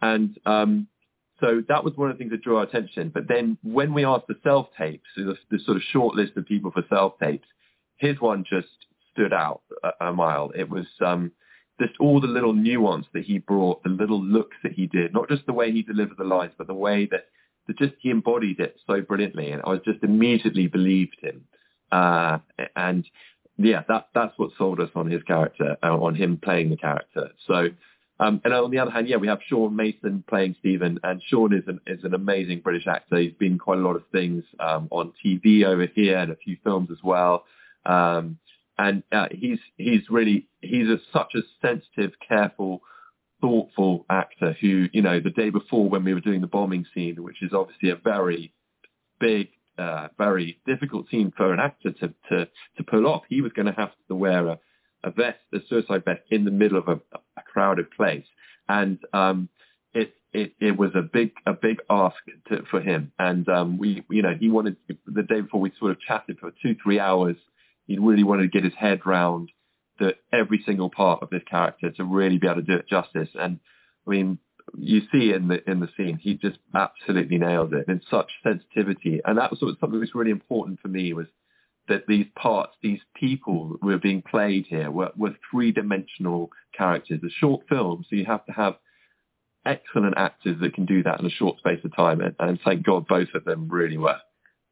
And 0.00 0.38
um, 0.46 0.88
so 1.40 1.62
that 1.68 1.84
was 1.84 1.96
one 1.96 2.10
of 2.10 2.16
the 2.16 2.18
things 2.18 2.30
that 2.30 2.42
drew 2.42 2.56
our 2.56 2.64
attention. 2.64 3.10
But 3.12 3.28
then 3.28 3.58
when 3.62 3.92
we 3.94 4.04
asked 4.04 4.28
the 4.28 4.38
self 4.42 4.68
tapes, 4.78 5.04
so 5.16 5.24
the, 5.24 5.36
the 5.50 5.58
sort 5.64 5.76
of 5.76 5.82
short 5.82 6.14
list 6.14 6.36
of 6.36 6.46
people 6.46 6.70
for 6.70 6.84
self 6.88 7.18
tapes, 7.20 7.46
his 7.96 8.20
one 8.20 8.44
just 8.48 8.68
stood 9.12 9.32
out 9.32 9.62
a, 9.82 10.06
a 10.06 10.12
mile. 10.12 10.52
It 10.56 10.68
was 10.68 10.86
um, 11.04 11.32
just 11.80 11.94
all 12.00 12.20
the 12.20 12.26
little 12.26 12.52
nuance 12.52 13.06
that 13.12 13.24
he 13.24 13.38
brought, 13.38 13.82
the 13.82 13.88
little 13.88 14.22
looks 14.22 14.56
that 14.62 14.72
he 14.72 14.86
did, 14.86 15.12
not 15.12 15.28
just 15.28 15.46
the 15.46 15.52
way 15.52 15.72
he 15.72 15.82
delivered 15.82 16.18
the 16.18 16.24
lines, 16.24 16.52
but 16.56 16.66
the 16.66 16.74
way 16.74 17.06
that 17.10 17.26
that 17.66 17.78
just 17.78 17.94
he 18.00 18.10
embodied 18.10 18.60
it 18.60 18.76
so 18.86 19.00
brilliantly, 19.00 19.50
and 19.50 19.62
I 19.64 19.70
was 19.70 19.80
just 19.84 20.02
immediately 20.02 20.66
believed 20.66 21.16
him. 21.20 21.44
Uh, 21.90 22.38
and 22.74 23.04
yeah, 23.58 23.82
that 23.88 24.08
that's 24.14 24.36
what 24.36 24.50
sold 24.58 24.80
us 24.80 24.90
on 24.94 25.10
his 25.10 25.22
character, 25.22 25.76
uh, 25.82 25.96
on 25.96 26.14
him 26.14 26.38
playing 26.42 26.70
the 26.70 26.76
character. 26.76 27.30
So, 27.46 27.68
um, 28.18 28.40
and 28.44 28.52
on 28.52 28.70
the 28.70 28.78
other 28.78 28.90
hand, 28.90 29.08
yeah, 29.08 29.16
we 29.16 29.28
have 29.28 29.40
Sean 29.46 29.76
Mason 29.76 30.24
playing 30.28 30.56
Stephen, 30.58 30.98
and 31.02 31.22
Sean 31.28 31.52
is 31.52 31.64
an 31.66 31.80
is 31.86 32.02
an 32.04 32.14
amazing 32.14 32.60
British 32.60 32.86
actor. 32.86 33.18
He's 33.18 33.34
been 33.34 33.58
quite 33.58 33.78
a 33.78 33.82
lot 33.82 33.96
of 33.96 34.04
things 34.10 34.44
um, 34.58 34.88
on 34.90 35.12
TV 35.24 35.64
over 35.64 35.86
here 35.86 36.18
and 36.18 36.32
a 36.32 36.36
few 36.36 36.56
films 36.64 36.88
as 36.90 37.02
well. 37.02 37.44
Um, 37.84 38.38
and 38.78 39.02
uh, 39.12 39.28
he's 39.30 39.58
he's 39.76 40.02
really 40.10 40.46
he's 40.60 40.88
a, 40.88 40.98
such 41.12 41.34
a 41.34 41.40
sensitive, 41.60 42.12
careful, 42.26 42.82
thoughtful 43.40 44.06
actor 44.08 44.56
who 44.60 44.88
you 44.92 45.02
know 45.02 45.20
the 45.20 45.30
day 45.30 45.50
before 45.50 45.88
when 45.88 46.04
we 46.04 46.14
were 46.14 46.20
doing 46.20 46.40
the 46.40 46.46
bombing 46.46 46.86
scene, 46.94 47.22
which 47.22 47.42
is 47.42 47.52
obviously 47.52 47.90
a 47.90 47.96
very 47.96 48.52
big, 49.20 49.48
uh, 49.78 50.08
very 50.18 50.58
difficult 50.66 51.08
scene 51.10 51.32
for 51.36 51.52
an 51.52 51.60
actor 51.60 51.92
to 51.92 52.14
to 52.28 52.48
to 52.76 52.84
pull 52.84 53.06
off, 53.06 53.22
he 53.28 53.40
was 53.40 53.52
going 53.52 53.66
to 53.66 53.72
have 53.72 53.92
to 54.08 54.14
wear 54.14 54.48
a, 54.48 54.58
a 55.04 55.10
vest, 55.10 55.38
a 55.52 55.58
suicide 55.68 56.04
vest, 56.04 56.22
in 56.30 56.44
the 56.44 56.50
middle 56.50 56.78
of 56.78 56.88
a, 56.88 57.00
a 57.36 57.42
crowded 57.42 57.90
place, 57.90 58.26
and 58.68 58.98
um, 59.12 59.48
it 59.92 60.14
it 60.32 60.54
it 60.60 60.78
was 60.78 60.90
a 60.94 61.02
big 61.02 61.32
a 61.46 61.52
big 61.52 61.78
ask 61.90 62.16
to, 62.48 62.62
for 62.70 62.80
him, 62.80 63.12
and 63.18 63.48
um, 63.48 63.76
we 63.76 64.02
you 64.08 64.22
know 64.22 64.34
he 64.38 64.48
wanted 64.48 64.76
the 65.06 65.22
day 65.22 65.42
before 65.42 65.60
we 65.60 65.72
sort 65.78 65.90
of 65.90 66.00
chatted 66.00 66.38
for 66.38 66.52
two 66.62 66.74
three 66.82 66.98
hours 66.98 67.36
he 67.86 67.98
really 67.98 68.24
wanted 68.24 68.42
to 68.42 68.48
get 68.48 68.64
his 68.64 68.78
head 68.78 69.00
round 69.04 69.50
the 69.98 70.14
every 70.32 70.62
single 70.64 70.90
part 70.90 71.22
of 71.22 71.30
this 71.30 71.42
character 71.48 71.90
to 71.90 72.04
really 72.04 72.38
be 72.38 72.46
able 72.46 72.60
to 72.60 72.62
do 72.62 72.74
it 72.74 72.88
justice. 72.88 73.28
And 73.34 73.60
I 74.06 74.10
mean, 74.10 74.38
you 74.76 75.02
see 75.12 75.32
in 75.32 75.48
the 75.48 75.68
in 75.70 75.80
the 75.80 75.88
scene, 75.96 76.18
he 76.20 76.34
just 76.34 76.58
absolutely 76.74 77.38
nails 77.38 77.72
it 77.72 77.88
in 77.88 78.00
such 78.10 78.30
sensitivity. 78.42 79.20
And 79.24 79.38
that 79.38 79.50
was 79.50 79.60
sort 79.60 79.72
of 79.72 79.78
something 79.80 79.98
that 79.98 80.06
was 80.06 80.14
really 80.14 80.30
important 80.30 80.80
for 80.80 80.88
me 80.88 81.12
was 81.12 81.26
that 81.88 82.06
these 82.06 82.26
parts, 82.36 82.72
these 82.82 83.00
people 83.14 83.76
were 83.82 83.98
being 83.98 84.22
played 84.22 84.66
here 84.68 84.90
were, 84.90 85.10
were 85.16 85.34
three-dimensional 85.50 86.50
characters. 86.76 87.20
A 87.24 87.30
short 87.30 87.68
film, 87.68 88.04
so 88.08 88.16
you 88.16 88.24
have 88.24 88.46
to 88.46 88.52
have 88.52 88.76
excellent 89.66 90.14
actors 90.16 90.56
that 90.60 90.74
can 90.74 90.86
do 90.86 91.02
that 91.02 91.20
in 91.20 91.26
a 91.26 91.30
short 91.30 91.58
space 91.58 91.80
of 91.84 91.94
time. 91.94 92.20
And, 92.20 92.34
and 92.38 92.58
thank 92.64 92.84
God 92.84 93.06
both 93.06 93.28
of 93.34 93.44
them 93.44 93.68
really 93.68 93.98
were 93.98 94.18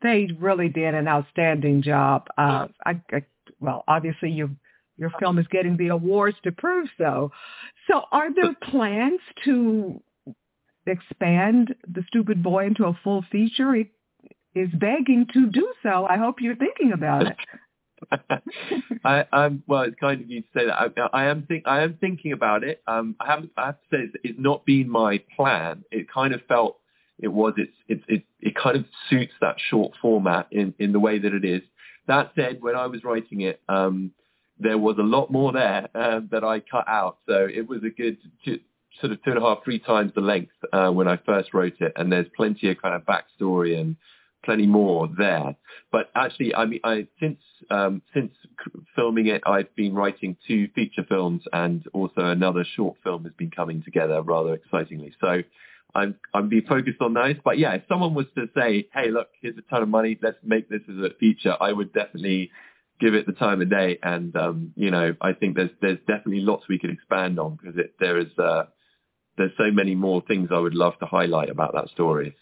they 0.02 0.28
really 0.38 0.68
did 0.68 0.94
an 0.94 1.08
outstanding 1.08 1.82
job. 1.82 2.26
Uh, 2.36 2.68
I, 2.84 3.00
I, 3.12 3.24
well, 3.60 3.84
obviously 3.88 4.30
your 4.30 4.50
your 4.96 5.10
film 5.18 5.38
is 5.38 5.46
getting 5.50 5.78
the 5.78 5.88
awards 5.88 6.36
to 6.44 6.52
prove 6.52 6.86
so. 6.98 7.32
So, 7.88 8.02
are 8.12 8.32
there 8.34 8.54
plans 8.70 9.20
to 9.44 10.00
expand 10.86 11.74
the 11.88 12.04
Stupid 12.08 12.42
Boy 12.42 12.66
into 12.66 12.84
a 12.84 12.98
full 13.02 13.24
feature? 13.32 13.74
It 13.74 13.88
is 14.54 14.68
begging 14.74 15.26
to 15.32 15.46
do 15.46 15.72
so. 15.82 16.06
I 16.08 16.18
hope 16.18 16.36
you're 16.40 16.56
thinking 16.56 16.92
about 16.92 17.26
it. 17.28 17.36
I, 19.04 19.24
I'm 19.32 19.62
well. 19.66 19.82
It's 19.82 19.96
kind 19.98 20.20
of 20.20 20.30
you 20.30 20.42
to 20.42 20.46
say 20.54 20.66
that. 20.66 20.92
I, 21.12 21.22
I 21.22 21.24
am 21.26 21.44
think 21.46 21.64
I 21.66 21.82
am 21.82 21.96
thinking 22.00 22.32
about 22.32 22.62
it. 22.62 22.82
Um, 22.86 23.16
I 23.20 23.26
haven't. 23.26 23.52
I 23.56 23.66
have 23.66 23.76
to 23.76 23.86
say 23.90 24.02
it's, 24.02 24.16
it's 24.22 24.38
not 24.38 24.64
been 24.66 24.88
my 24.88 25.22
plan. 25.36 25.84
It 25.90 26.10
kind 26.10 26.34
of 26.34 26.40
felt 26.46 26.78
it 27.22 27.28
was 27.28 27.54
it's 27.56 27.72
it, 27.88 28.00
it 28.08 28.24
it 28.40 28.54
kind 28.56 28.76
of 28.76 28.84
suits 29.08 29.32
that 29.40 29.56
short 29.70 29.92
format 30.00 30.46
in 30.50 30.74
in 30.78 30.92
the 30.92 31.00
way 31.00 31.18
that 31.18 31.32
it 31.32 31.44
is. 31.44 31.62
That 32.06 32.32
said, 32.34 32.58
when 32.60 32.76
I 32.76 32.86
was 32.86 33.04
writing 33.04 33.42
it, 33.42 33.60
um, 33.68 34.12
there 34.58 34.78
was 34.78 34.96
a 34.98 35.02
lot 35.02 35.30
more 35.30 35.52
there 35.52 35.88
uh, 35.94 36.20
that 36.30 36.44
I 36.44 36.60
cut 36.60 36.88
out, 36.88 37.18
so 37.28 37.46
it 37.52 37.68
was 37.68 37.80
a 37.84 37.90
good 37.90 38.18
two, 38.44 38.58
sort 39.00 39.12
of 39.12 39.22
two 39.22 39.30
and 39.30 39.38
a 39.38 39.42
half, 39.42 39.64
three 39.64 39.78
times 39.78 40.12
the 40.14 40.20
length 40.20 40.52
uh, 40.72 40.90
when 40.90 41.08
I 41.08 41.18
first 41.18 41.54
wrote 41.54 41.74
it, 41.80 41.92
and 41.96 42.10
there's 42.10 42.26
plenty 42.36 42.70
of 42.70 42.80
kind 42.80 42.94
of 42.94 43.02
backstory 43.02 43.78
and 43.78 43.96
plenty 44.44 44.66
more 44.66 45.08
there. 45.18 45.56
But 45.92 46.10
actually, 46.14 46.54
I 46.54 46.64
mean, 46.64 46.80
I 46.84 47.06
since 47.20 47.38
um, 47.70 48.02
since 48.14 48.32
filming 48.96 49.28
it, 49.28 49.42
I've 49.46 49.74
been 49.76 49.94
writing 49.94 50.36
two 50.46 50.68
feature 50.74 51.04
films, 51.08 51.42
and 51.52 51.84
also 51.92 52.22
another 52.22 52.64
short 52.76 52.96
film 53.04 53.24
has 53.24 53.32
been 53.34 53.50
coming 53.50 53.82
together 53.82 54.22
rather 54.22 54.54
excitingly. 54.54 55.14
So 55.20 55.42
I'm 55.94 56.16
I'm 56.34 56.48
be 56.48 56.60
focused 56.60 57.00
on 57.00 57.14
those. 57.14 57.36
But 57.44 57.58
yeah, 57.58 57.72
if 57.74 57.82
someone 57.88 58.14
was 58.14 58.26
to 58.36 58.46
say, 58.56 58.88
"Hey, 58.92 59.10
look, 59.10 59.28
here's 59.40 59.58
a 59.58 59.62
ton 59.62 59.82
of 59.82 59.88
money, 59.88 60.18
let's 60.22 60.38
make 60.42 60.68
this 60.68 60.82
as 60.88 60.96
a 60.96 61.14
feature," 61.18 61.56
I 61.60 61.72
would 61.72 61.92
definitely 61.92 62.50
give 63.00 63.14
it 63.14 63.26
the 63.26 63.32
time 63.32 63.62
of 63.62 63.70
day. 63.70 63.98
And 64.02 64.34
um, 64.36 64.72
you 64.76 64.90
know, 64.90 65.14
I 65.20 65.32
think 65.32 65.56
there's 65.56 65.70
there's 65.80 65.98
definitely 66.00 66.40
lots 66.40 66.68
we 66.68 66.78
could 66.78 66.90
expand 66.90 67.38
on 67.38 67.56
because 67.60 67.78
it, 67.78 67.94
there 67.98 68.18
is 68.18 68.38
uh, 68.38 68.64
there's 69.36 69.52
so 69.56 69.70
many 69.70 69.94
more 69.94 70.22
things 70.26 70.50
I 70.52 70.58
would 70.58 70.74
love 70.74 70.98
to 71.00 71.06
highlight 71.06 71.50
about 71.50 71.74
that 71.74 71.88
story. 71.90 72.36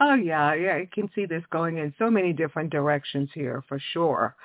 Oh 0.00 0.14
yeah, 0.14 0.54
yeah, 0.54 0.76
I 0.76 0.88
can 0.92 1.10
see 1.14 1.26
this 1.26 1.42
going 1.50 1.78
in 1.78 1.92
so 1.98 2.10
many 2.10 2.32
different 2.32 2.70
directions 2.70 3.30
here 3.34 3.64
for 3.68 3.80
sure. 3.92 4.36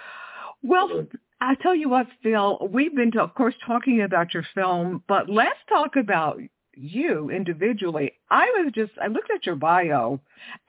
Well, 0.64 1.08
I 1.42 1.56
tell 1.56 1.76
you 1.76 1.90
what, 1.90 2.08
Phil, 2.24 2.70
we've 2.72 2.96
been, 2.96 3.12
to, 3.12 3.22
of 3.22 3.36
course, 3.36 3.54
talking 3.68 4.02
about 4.02 4.34
your 4.34 4.46
film, 4.56 5.04
but 5.10 5.30
let's 5.30 5.60
talk 5.68 5.98
about 5.98 6.40
you 6.76 7.30
individually. 7.30 8.14
I 8.30 8.46
was 8.58 8.72
just 8.74 8.92
I 9.02 9.08
looked 9.08 9.32
at 9.32 9.46
your 9.46 9.56
bio, 9.56 10.20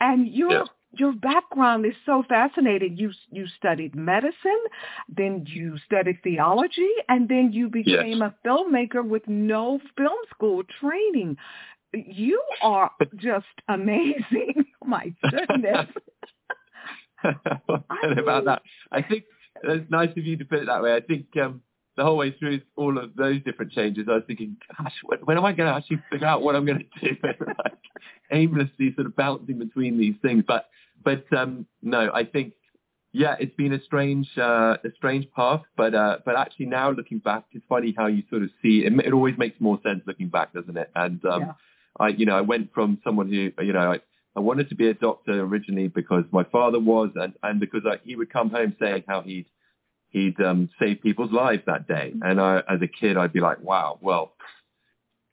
and 0.01 0.29
your 0.29 0.51
yeah. 0.51 0.65
your 0.93 1.13
background 1.13 1.87
is 1.87 1.95
so 2.07 2.23
fascinating. 2.29 2.97
You 2.97 3.13
you 3.31 3.47
studied 3.57 3.95
medicine, 3.95 4.63
then 5.09 5.45
you 5.47 5.79
studied 5.87 6.23
theology, 6.23 6.91
and 7.09 7.29
then 7.29 7.53
you 7.53 7.69
became 7.69 8.19
yes. 8.19 8.33
a 8.33 8.49
filmmaker 8.49 9.07
with 9.07 9.27
no 9.27 9.81
film 9.97 10.19
school 10.31 10.63
training. 10.81 11.37
You 11.93 12.43
are 12.63 12.91
just 13.17 13.47
amazing. 13.69 14.65
My 14.85 15.15
goodness. 15.23 15.87
about 18.19 18.45
that. 18.45 18.63
I 18.93 19.03
think 19.03 19.25
it's 19.63 19.91
nice 19.91 20.11
of 20.11 20.25
you 20.25 20.37
to 20.37 20.45
put 20.45 20.59
it 20.59 20.67
that 20.67 20.83
way. 20.83 20.95
I 20.95 21.01
think 21.01 21.27
um, 21.43 21.63
the 21.97 22.05
whole 22.05 22.17
way 22.17 22.33
through 22.39 22.61
all 22.77 22.99
of 22.99 23.15
those 23.15 23.43
different 23.45 23.73
changes, 23.73 24.07
I 24.09 24.15
was 24.15 24.25
thinking, 24.27 24.57
gosh, 24.77 24.93
when, 25.05 25.21
when 25.21 25.39
am 25.39 25.45
I 25.45 25.53
going 25.53 25.71
to 25.71 25.77
actually 25.77 26.03
figure 26.11 26.27
out 26.27 26.43
what 26.43 26.57
I'm 26.57 26.67
going 26.67 26.87
to 27.01 27.09
do? 27.09 27.17
like 27.23 27.79
aimlessly 28.33 28.93
sort 28.95 29.07
of 29.07 29.17
bouncing 29.17 29.59
between 29.59 29.99
these 29.99 30.15
things. 30.23 30.45
But, 30.47 30.69
but 31.05 31.25
um, 31.37 31.67
no, 31.83 32.11
I 32.13 32.25
think, 32.25 32.55
yeah, 33.13 33.37
it's 33.39 33.55
been 33.55 33.73
a 33.73 33.83
strange, 33.83 34.29
uh, 34.37 34.77
a 34.85 34.91
strange 34.97 35.31
path. 35.37 35.63
But, 35.77 35.95
uh, 35.95 36.19
but 36.25 36.37
actually 36.37 36.67
now 36.67 36.91
looking 36.91 37.19
back, 37.19 37.45
it's 37.53 37.65
funny 37.69 37.95
how 37.97 38.07
you 38.07 38.25
sort 38.29 38.43
of 38.43 38.51
see 38.61 38.85
it. 38.85 38.93
It 39.07 39.13
always 39.13 39.39
makes 39.39 39.61
more 39.61 39.79
sense 39.85 40.03
looking 40.07 40.29
back, 40.29 40.53
doesn't 40.53 40.77
it? 40.77 40.91
And 40.97 41.25
um, 41.25 41.41
yeah. 41.43 41.53
I, 42.01 42.09
you 42.09 42.27
know, 42.27 42.37
I 42.37 42.41
went 42.41 42.75
from 42.75 42.99
someone 43.05 43.29
who, 43.29 43.53
you 43.63 43.73
know, 43.73 43.93
I, 43.93 44.01
I 44.37 44.41
wanted 44.41 44.69
to 44.71 44.75
be 44.75 44.89
a 44.89 44.95
doctor 44.95 45.41
originally 45.43 45.87
because 45.87 46.25
my 46.33 46.43
father 46.43 46.81
was, 46.81 47.11
and 47.15 47.35
and 47.45 47.61
because 47.61 47.83
I, 47.87 48.01
he 48.05 48.17
would 48.17 48.33
come 48.33 48.51
home 48.51 48.75
saying 48.81 49.05
how 49.07 49.21
he'd 49.21 49.47
he'd 50.15 50.41
um, 50.41 50.71
saved 50.81 51.03
people's 51.03 51.33
lives 51.33 51.63
that 51.67 51.87
day. 51.87 52.13
Mm-hmm. 52.15 52.23
And 52.23 52.41
I, 52.41 52.59
as 52.69 52.81
a 52.81 52.89
kid, 52.89 53.19
I'd 53.19 53.33
be 53.33 53.41
like, 53.41 53.61
wow, 53.61 53.99
well, 54.01 54.33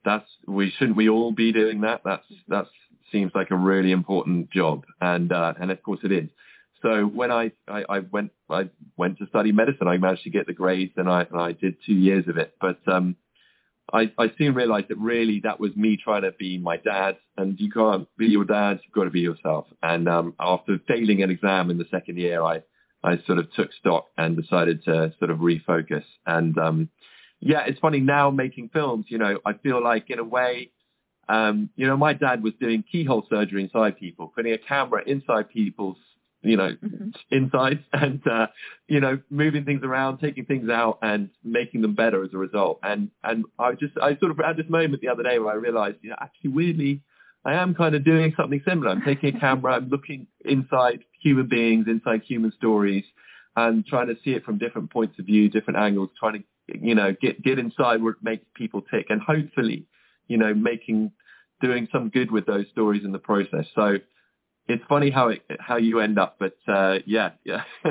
that's 0.04 0.28
we 0.46 0.72
shouldn't 0.78 0.96
we 0.96 1.08
all 1.08 1.32
be 1.32 1.52
doing 1.52 1.82
that? 1.82 2.02
That's 2.04 2.26
that 2.48 2.66
seems 3.12 3.30
like 3.34 3.52
a 3.52 3.56
really 3.56 3.92
important 3.92 4.50
job, 4.50 4.84
and 5.00 5.32
uh, 5.32 5.54
and 5.60 5.70
of 5.70 5.82
course 5.82 6.00
it 6.02 6.12
is. 6.12 6.28
So 6.82 7.04
when 7.04 7.30
I, 7.30 7.52
I, 7.68 7.84
I 7.88 7.98
went 8.00 8.32
I 8.50 8.68
went 8.96 9.18
to 9.18 9.26
study 9.28 9.52
medicine, 9.52 9.86
I 9.86 9.98
managed 9.98 10.24
to 10.24 10.30
get 10.30 10.48
the 10.48 10.52
grades, 10.52 10.94
and 10.96 11.08
I 11.08 11.22
and 11.22 11.40
I 11.40 11.52
did 11.52 11.76
two 11.86 11.94
years 11.94 12.26
of 12.26 12.36
it. 12.36 12.54
But 12.60 12.80
um, 12.92 13.14
I, 13.92 14.10
I 14.18 14.32
soon 14.36 14.54
realized 14.54 14.88
that 14.88 14.98
really 14.98 15.40
that 15.44 15.60
was 15.60 15.76
me 15.76 15.96
trying 16.02 16.22
to 16.22 16.32
be 16.32 16.58
my 16.58 16.78
dad, 16.78 17.18
and 17.36 17.60
you 17.60 17.70
can't 17.70 18.08
be 18.18 18.26
your 18.26 18.44
dad, 18.44 18.80
you've 18.82 18.92
got 18.92 19.04
to 19.04 19.10
be 19.10 19.20
yourself. 19.20 19.66
And 19.84 20.08
um, 20.08 20.34
after 20.40 20.78
failing 20.88 21.22
an 21.22 21.30
exam 21.30 21.70
in 21.70 21.78
the 21.78 21.86
second 21.92 22.18
year, 22.18 22.42
I 22.42 22.62
I 23.04 23.18
sort 23.26 23.38
of 23.38 23.52
took 23.52 23.72
stock 23.72 24.06
and 24.16 24.36
decided 24.36 24.84
to 24.84 25.12
sort 25.18 25.30
of 25.30 25.38
refocus. 25.38 26.04
And 26.26 26.56
um, 26.58 26.88
yeah, 27.40 27.64
it's 27.66 27.80
funny 27.80 28.00
now 28.00 28.30
making 28.30 28.70
films. 28.72 29.06
You 29.08 29.18
know, 29.18 29.38
I 29.44 29.54
feel 29.54 29.82
like 29.82 30.10
in 30.10 30.18
a 30.18 30.24
way, 30.24 30.70
um, 31.28 31.70
you 31.76 31.86
know, 31.86 31.96
my 31.96 32.12
dad 32.12 32.42
was 32.42 32.52
doing 32.60 32.84
keyhole 32.90 33.26
surgery 33.28 33.62
inside 33.62 33.98
people, 33.98 34.32
putting 34.34 34.52
a 34.52 34.58
camera 34.58 35.02
inside 35.06 35.48
people's, 35.48 35.96
you 36.42 36.56
know, 36.56 36.70
mm-hmm. 36.70 37.10
insides, 37.30 37.80
and 37.92 38.26
uh, 38.26 38.46
you 38.88 39.00
know, 39.00 39.18
moving 39.30 39.64
things 39.64 39.82
around, 39.82 40.18
taking 40.18 40.44
things 40.44 40.68
out, 40.68 40.98
and 41.02 41.30
making 41.44 41.82
them 41.82 41.94
better 41.94 42.24
as 42.24 42.30
a 42.34 42.38
result. 42.38 42.78
And 42.82 43.10
and 43.24 43.44
I 43.58 43.72
just 43.72 43.96
I 44.00 44.16
sort 44.18 44.30
of 44.30 44.38
had 44.38 44.56
this 44.56 44.68
moment 44.68 45.02
the 45.02 45.08
other 45.08 45.22
day 45.22 45.38
where 45.38 45.52
I 45.52 45.56
realized, 45.56 45.98
you 46.02 46.10
know, 46.10 46.16
actually 46.20 46.50
weirdly 46.50 47.02
I 47.44 47.54
am 47.54 47.74
kind 47.74 47.94
of 47.94 48.04
doing 48.04 48.32
something 48.36 48.62
similar. 48.66 48.90
I'm 48.90 49.02
taking 49.02 49.36
a 49.36 49.40
camera, 49.40 49.74
I'm 49.74 49.88
looking 49.88 50.26
inside 50.44 51.00
human 51.22 51.48
beings, 51.48 51.86
inside 51.88 52.22
human 52.22 52.52
stories, 52.52 53.04
and 53.56 53.86
trying 53.86 54.08
to 54.08 54.16
see 54.24 54.32
it 54.32 54.44
from 54.44 54.58
different 54.58 54.90
points 54.90 55.18
of 55.18 55.26
view, 55.26 55.48
different 55.48 55.78
angles, 55.78 56.10
trying 56.18 56.42
to, 56.68 56.78
you 56.78 56.94
know, 56.94 57.14
get 57.20 57.42
get 57.42 57.58
inside 57.58 58.02
what 58.02 58.16
makes 58.22 58.44
people 58.54 58.82
tick, 58.82 59.06
and 59.10 59.20
hopefully, 59.20 59.86
you 60.28 60.36
know, 60.36 60.54
making 60.54 61.12
doing 61.60 61.86
some 61.92 62.08
good 62.08 62.30
with 62.30 62.46
those 62.46 62.66
stories 62.72 63.04
in 63.04 63.12
the 63.12 63.18
process. 63.18 63.66
So 63.74 63.98
it's 64.68 64.82
funny 64.88 65.10
how 65.10 65.28
it 65.28 65.42
how 65.60 65.76
you 65.76 66.00
end 66.00 66.18
up, 66.18 66.36
but 66.38 66.56
uh, 66.68 66.98
yeah, 67.06 67.30
yeah. 67.44 67.64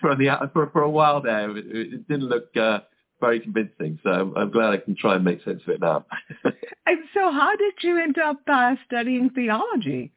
for 0.00 0.14
the 0.14 0.50
for 0.52 0.68
for 0.70 0.82
a 0.82 0.90
while 0.90 1.22
there, 1.22 1.56
it, 1.56 1.66
it 1.66 2.08
didn't 2.08 2.28
look. 2.28 2.56
Uh, 2.56 2.80
very 3.20 3.38
convincing. 3.38 4.00
So 4.02 4.10
I'm, 4.10 4.36
I'm, 4.36 4.50
glad 4.50 4.72
I 4.72 4.78
can 4.78 4.96
try 4.96 5.14
and 5.14 5.24
make 5.24 5.44
sense 5.44 5.62
of 5.62 5.68
it 5.68 5.80
now. 5.80 6.04
and 6.44 6.98
so 7.14 7.30
how 7.30 7.54
did 7.56 7.74
you 7.80 7.96
end 8.02 8.18
up 8.18 8.40
uh, 8.48 8.74
studying 8.84 9.30
theology? 9.30 10.12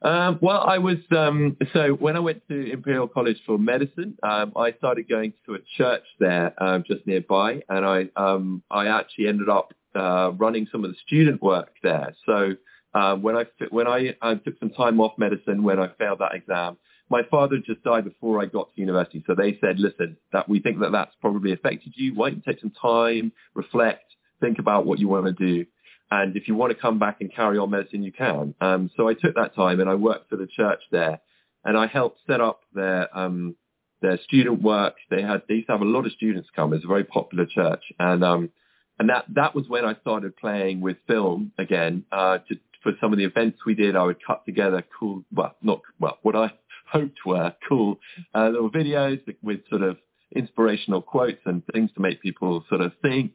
Um, 0.00 0.38
well, 0.40 0.60
I 0.60 0.78
was 0.78 0.98
um, 1.16 1.56
so 1.72 1.90
when 1.94 2.14
I 2.16 2.20
went 2.20 2.46
to 2.48 2.72
Imperial 2.72 3.08
College 3.08 3.38
for 3.44 3.58
medicine, 3.58 4.16
um, 4.22 4.52
I 4.54 4.72
started 4.72 5.08
going 5.08 5.32
to 5.46 5.54
a 5.54 5.58
church 5.76 6.04
there 6.20 6.54
um, 6.62 6.84
just 6.86 7.04
nearby, 7.06 7.62
and 7.68 7.84
I 7.84 8.08
um, 8.14 8.62
I 8.70 8.86
actually 8.86 9.26
ended 9.26 9.48
up 9.48 9.74
uh, 9.96 10.30
running 10.36 10.68
some 10.70 10.84
of 10.84 10.90
the 10.90 10.96
student 11.04 11.42
work 11.42 11.72
there. 11.82 12.14
So 12.26 12.52
uh, 12.94 13.16
when 13.16 13.36
I 13.36 13.46
when 13.70 13.88
I, 13.88 14.14
I 14.22 14.34
took 14.36 14.58
some 14.60 14.70
time 14.70 15.00
off 15.00 15.18
medicine 15.18 15.64
when 15.64 15.80
I 15.80 15.88
failed 15.98 16.20
that 16.20 16.34
exam, 16.34 16.76
my 17.10 17.22
father 17.28 17.56
just 17.58 17.82
died 17.82 18.04
before 18.04 18.40
I 18.40 18.46
got 18.46 18.72
to 18.74 18.80
university. 18.80 19.24
So 19.26 19.34
they 19.34 19.58
said, 19.60 19.80
listen, 19.80 20.16
that 20.32 20.48
we 20.48 20.60
think 20.60 20.78
that 20.80 20.92
that's 20.92 21.14
probably 21.20 21.52
affected 21.52 21.94
you. 21.96 22.14
Why 22.14 22.30
don't 22.30 22.36
you 22.46 22.52
take 22.52 22.60
some 22.60 22.72
time, 22.80 23.32
reflect, 23.54 24.04
think 24.40 24.58
about 24.58 24.86
what 24.86 24.98
you 24.98 25.08
want 25.08 25.26
to 25.26 25.32
do. 25.32 25.66
And 26.10 26.36
if 26.36 26.48
you 26.48 26.54
want 26.54 26.72
to 26.72 26.78
come 26.78 26.98
back 26.98 27.20
and 27.20 27.32
carry 27.32 27.58
on 27.58 27.70
medicine, 27.70 28.02
you 28.02 28.12
can. 28.12 28.54
Um, 28.60 28.90
so 28.96 29.08
I 29.08 29.14
took 29.14 29.34
that 29.34 29.54
time 29.54 29.80
and 29.80 29.90
I 29.90 29.94
worked 29.94 30.30
for 30.30 30.36
the 30.36 30.46
church 30.46 30.80
there, 30.90 31.20
and 31.64 31.76
I 31.76 31.86
helped 31.86 32.20
set 32.26 32.40
up 32.40 32.60
their 32.74 33.16
um, 33.16 33.56
their 34.00 34.18
student 34.24 34.62
work. 34.62 34.94
They 35.10 35.22
had 35.22 35.42
they 35.48 35.56
used 35.56 35.66
to 35.66 35.72
have 35.72 35.82
a 35.82 35.86
lot 35.86 36.06
of 36.06 36.12
students 36.12 36.48
come. 36.54 36.72
It's 36.72 36.84
a 36.84 36.88
very 36.88 37.04
popular 37.04 37.46
church, 37.46 37.82
and 37.98 38.24
um, 38.24 38.50
and 38.98 39.08
that 39.10 39.26
that 39.34 39.54
was 39.54 39.68
when 39.68 39.84
I 39.84 39.94
started 40.00 40.36
playing 40.36 40.80
with 40.80 40.96
film 41.06 41.52
again. 41.58 42.04
Uh, 42.10 42.38
to, 42.48 42.56
for 42.82 42.92
some 43.00 43.12
of 43.12 43.18
the 43.18 43.24
events 43.24 43.58
we 43.66 43.74
did, 43.74 43.96
I 43.96 44.04
would 44.04 44.24
cut 44.24 44.44
together 44.46 44.84
cool, 44.98 45.24
well, 45.32 45.56
not 45.62 45.80
well, 45.98 46.18
what 46.22 46.36
I 46.36 46.52
hoped 46.90 47.18
were 47.26 47.54
cool 47.68 47.98
uh, 48.34 48.48
little 48.48 48.70
videos 48.70 49.20
with 49.42 49.60
sort 49.68 49.82
of 49.82 49.98
inspirational 50.34 51.02
quotes 51.02 51.40
and 51.44 51.62
things 51.72 51.90
to 51.94 52.00
make 52.00 52.22
people 52.22 52.64
sort 52.68 52.80
of 52.80 52.92
think. 53.02 53.32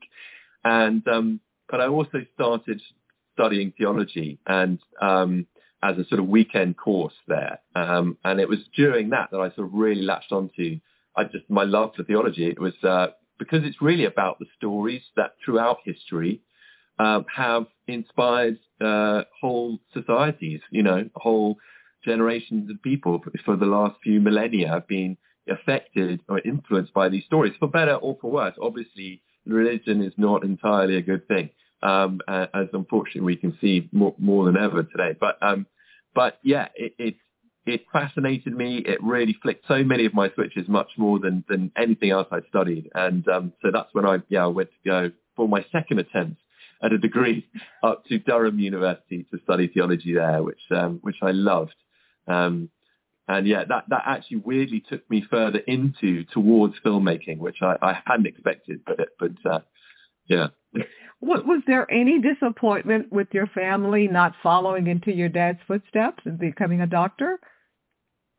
And 0.64 1.06
um, 1.08 1.40
but 1.70 1.82
I 1.82 1.88
also 1.88 2.20
started 2.34 2.82
studying 3.34 3.74
theology 3.78 4.40
and 4.46 4.80
um, 5.02 5.48
as 5.82 5.98
a 5.98 6.06
sort 6.06 6.20
of 6.20 6.28
weekend 6.28 6.78
course 6.78 7.14
there. 7.28 7.60
Um, 7.76 8.18
and 8.24 8.40
it 8.40 8.48
was 8.48 8.60
during 8.76 9.10
that 9.10 9.30
that 9.32 9.40
I 9.40 9.50
sort 9.56 9.68
of 9.68 9.74
really 9.74 10.02
latched 10.02 10.32
onto 10.32 10.80
I 11.16 11.26
just 11.26 11.50
my 11.50 11.64
love 11.64 11.92
for 11.96 12.04
theology. 12.04 12.48
It 12.48 12.60
was 12.60 12.74
uh, 12.84 13.08
because 13.38 13.64
it's 13.64 13.82
really 13.82 14.06
about 14.06 14.40
the 14.40 14.46
stories 14.58 15.02
that 15.16 15.36
throughout 15.44 15.78
history 15.84 16.42
um, 17.00 17.26
have 17.36 17.66
inspired 17.88 18.60
uh, 18.82 19.24
whole 19.40 19.80
societies. 19.94 20.62
You 20.72 20.84
know, 20.84 21.10
whole 21.16 21.58
generations 22.06 22.70
of 22.70 22.82
people 22.82 23.22
for 23.46 23.56
the 23.56 23.66
last 23.66 23.96
few 24.04 24.20
millennia 24.20 24.70
have 24.70 24.88
been 24.88 25.18
affected 25.50 25.93
influenced 26.54 26.94
by 26.94 27.10
these 27.10 27.26
stories, 27.26 27.54
for 27.60 27.68
better 27.68 27.96
or 27.96 28.18
for 28.22 28.32
worse. 28.32 28.56
Obviously, 28.62 29.22
religion 29.46 30.02
is 30.02 30.14
not 30.18 30.44
entirely 30.44 30.98
a 30.98 31.02
good 31.02 31.28
thing, 31.28 31.50
um, 31.82 32.22
as 32.28 32.68
unfortunately 32.74 33.22
we 33.22 33.36
can 33.36 33.58
see 33.60 33.90
more, 33.92 34.16
more 34.18 34.46
than 34.46 34.58
ever 34.58 34.84
today. 34.84 35.16
But 35.20 35.38
um, 35.42 35.66
but 36.16 36.40
yeah, 36.44 36.68
it, 36.76 36.94
it 36.98 37.16
it 37.66 37.86
fascinated 37.92 38.56
me. 38.56 38.78
It 38.86 39.02
really 39.02 39.36
flicked 39.42 39.68
so 39.68 39.84
many 39.84 40.06
of 40.06 40.14
my 40.14 40.30
switches, 40.34 40.68
much 40.68 40.92
more 40.98 41.20
than 41.20 41.44
than 41.48 41.72
anything 41.78 42.12
else 42.12 42.28
I'd 42.32 42.48
studied. 42.50 42.90
And 42.94 43.28
um, 43.28 43.54
so 43.62 43.70
that's 43.72 43.94
when 43.94 44.06
I 44.06 44.18
yeah 44.30 44.44
I 44.44 44.48
went 44.48 44.70
to 44.70 44.90
go 44.90 45.12
for 45.36 45.48
my 45.48 45.66
second 45.72 46.00
attempt 46.00 46.42
at 46.84 46.94
a 46.94 46.98
degree 46.98 47.48
up 47.84 48.06
to 48.06 48.20
Durham 48.20 48.60
University 48.60 49.26
to 49.32 49.40
study 49.44 49.68
theology 49.68 50.14
there, 50.14 50.44
which 50.44 50.62
um, 50.72 51.00
which 51.02 51.18
I 51.22 51.32
loved. 51.32 51.76
Um, 52.28 52.70
and 53.28 53.48
yeah, 53.48 53.64
that, 53.68 53.86
that 53.90 54.04
actually 54.06 54.38
weirdly 54.38 54.84
took 54.88 55.10
me 55.10 55.24
further 55.30 55.60
into 55.60 56.26
towards 56.26 56.76
filmmaking, 56.86 57.38
which 57.38 57.58
I, 57.62 57.76
I 57.82 58.00
hadn't 58.06 58.28
expected, 58.28 58.82
but, 58.86 59.00
but 59.20 59.32
uh, 59.50 59.60
yeah. 60.28 60.48
What, 61.20 61.46
Was 61.46 61.62
there 61.66 61.90
any 61.90 62.20
disappointment 62.20 63.12
with 63.12 63.28
your 63.32 63.48
family 63.48 64.08
not 64.08 64.34
following 64.44 64.88
into 64.88 65.14
your 65.14 65.30
dad's 65.30 65.60
footsteps 65.68 66.24
and 66.26 66.38
becoming 66.38 66.82
a 66.82 66.88
doctor? 66.88 67.40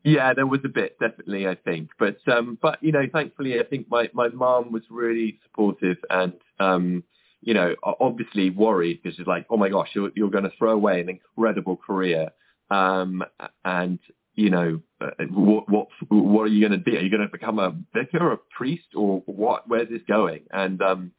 Yeah, 0.02 0.34
there 0.34 0.46
was 0.46 0.60
a 0.64 0.68
bit, 0.68 0.98
definitely, 1.00 1.48
I 1.48 1.54
think. 1.54 1.88
But 1.98 2.18
um, 2.28 2.58
but 2.60 2.82
you 2.82 2.92
know, 2.92 3.04
thankfully, 3.10 3.58
I 3.58 3.64
think 3.64 3.86
my 3.88 4.10
my 4.12 4.28
mom 4.28 4.70
was 4.70 4.82
really 4.90 5.40
supportive 5.44 5.96
and 6.10 6.34
um, 6.60 7.04
you 7.40 7.54
know, 7.54 7.74
obviously 7.82 8.50
worried 8.50 9.00
because 9.02 9.16
she's 9.16 9.26
like, 9.26 9.46
oh 9.48 9.56
my 9.56 9.70
gosh, 9.70 9.88
you're 9.94 10.10
you're 10.14 10.30
going 10.30 10.44
to 10.44 10.52
throw 10.58 10.72
away 10.72 11.00
an 11.00 11.08
incredible 11.08 11.76
career 11.78 12.28
um, 12.70 13.22
and 13.64 13.98
you 14.34 14.50
know, 14.50 14.80
uh, 15.00 15.10
what 15.30 15.68
what 15.68 15.88
what 16.08 16.42
are 16.42 16.48
you 16.48 16.66
going 16.66 16.78
to 16.78 16.84
be? 16.84 16.96
Are 16.96 17.00
you 17.00 17.10
going 17.10 17.22
to 17.22 17.32
become 17.32 17.58
a 17.58 17.74
vicar, 17.92 18.32
a 18.32 18.38
priest, 18.56 18.88
or 18.94 19.22
what? 19.26 19.68
Where's 19.68 19.88
this 19.88 20.02
going? 20.08 20.42
And 20.50 20.80
um, 20.82 21.12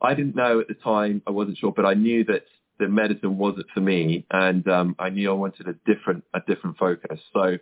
I 0.00 0.14
didn't 0.14 0.36
know 0.36 0.60
at 0.60 0.68
the 0.68 0.74
time. 0.74 1.22
I 1.26 1.30
wasn't 1.30 1.58
sure, 1.58 1.72
but 1.72 1.86
I 1.86 1.94
knew 1.94 2.24
that 2.24 2.44
the 2.78 2.88
medicine 2.88 3.38
wasn't 3.38 3.66
for 3.74 3.80
me, 3.80 4.26
and 4.30 4.66
um, 4.68 4.96
I 4.98 5.10
knew 5.10 5.30
I 5.30 5.34
wanted 5.34 5.68
a 5.68 5.74
different 5.92 6.24
a 6.34 6.40
different 6.46 6.78
focus. 6.78 7.20
So 7.32 7.58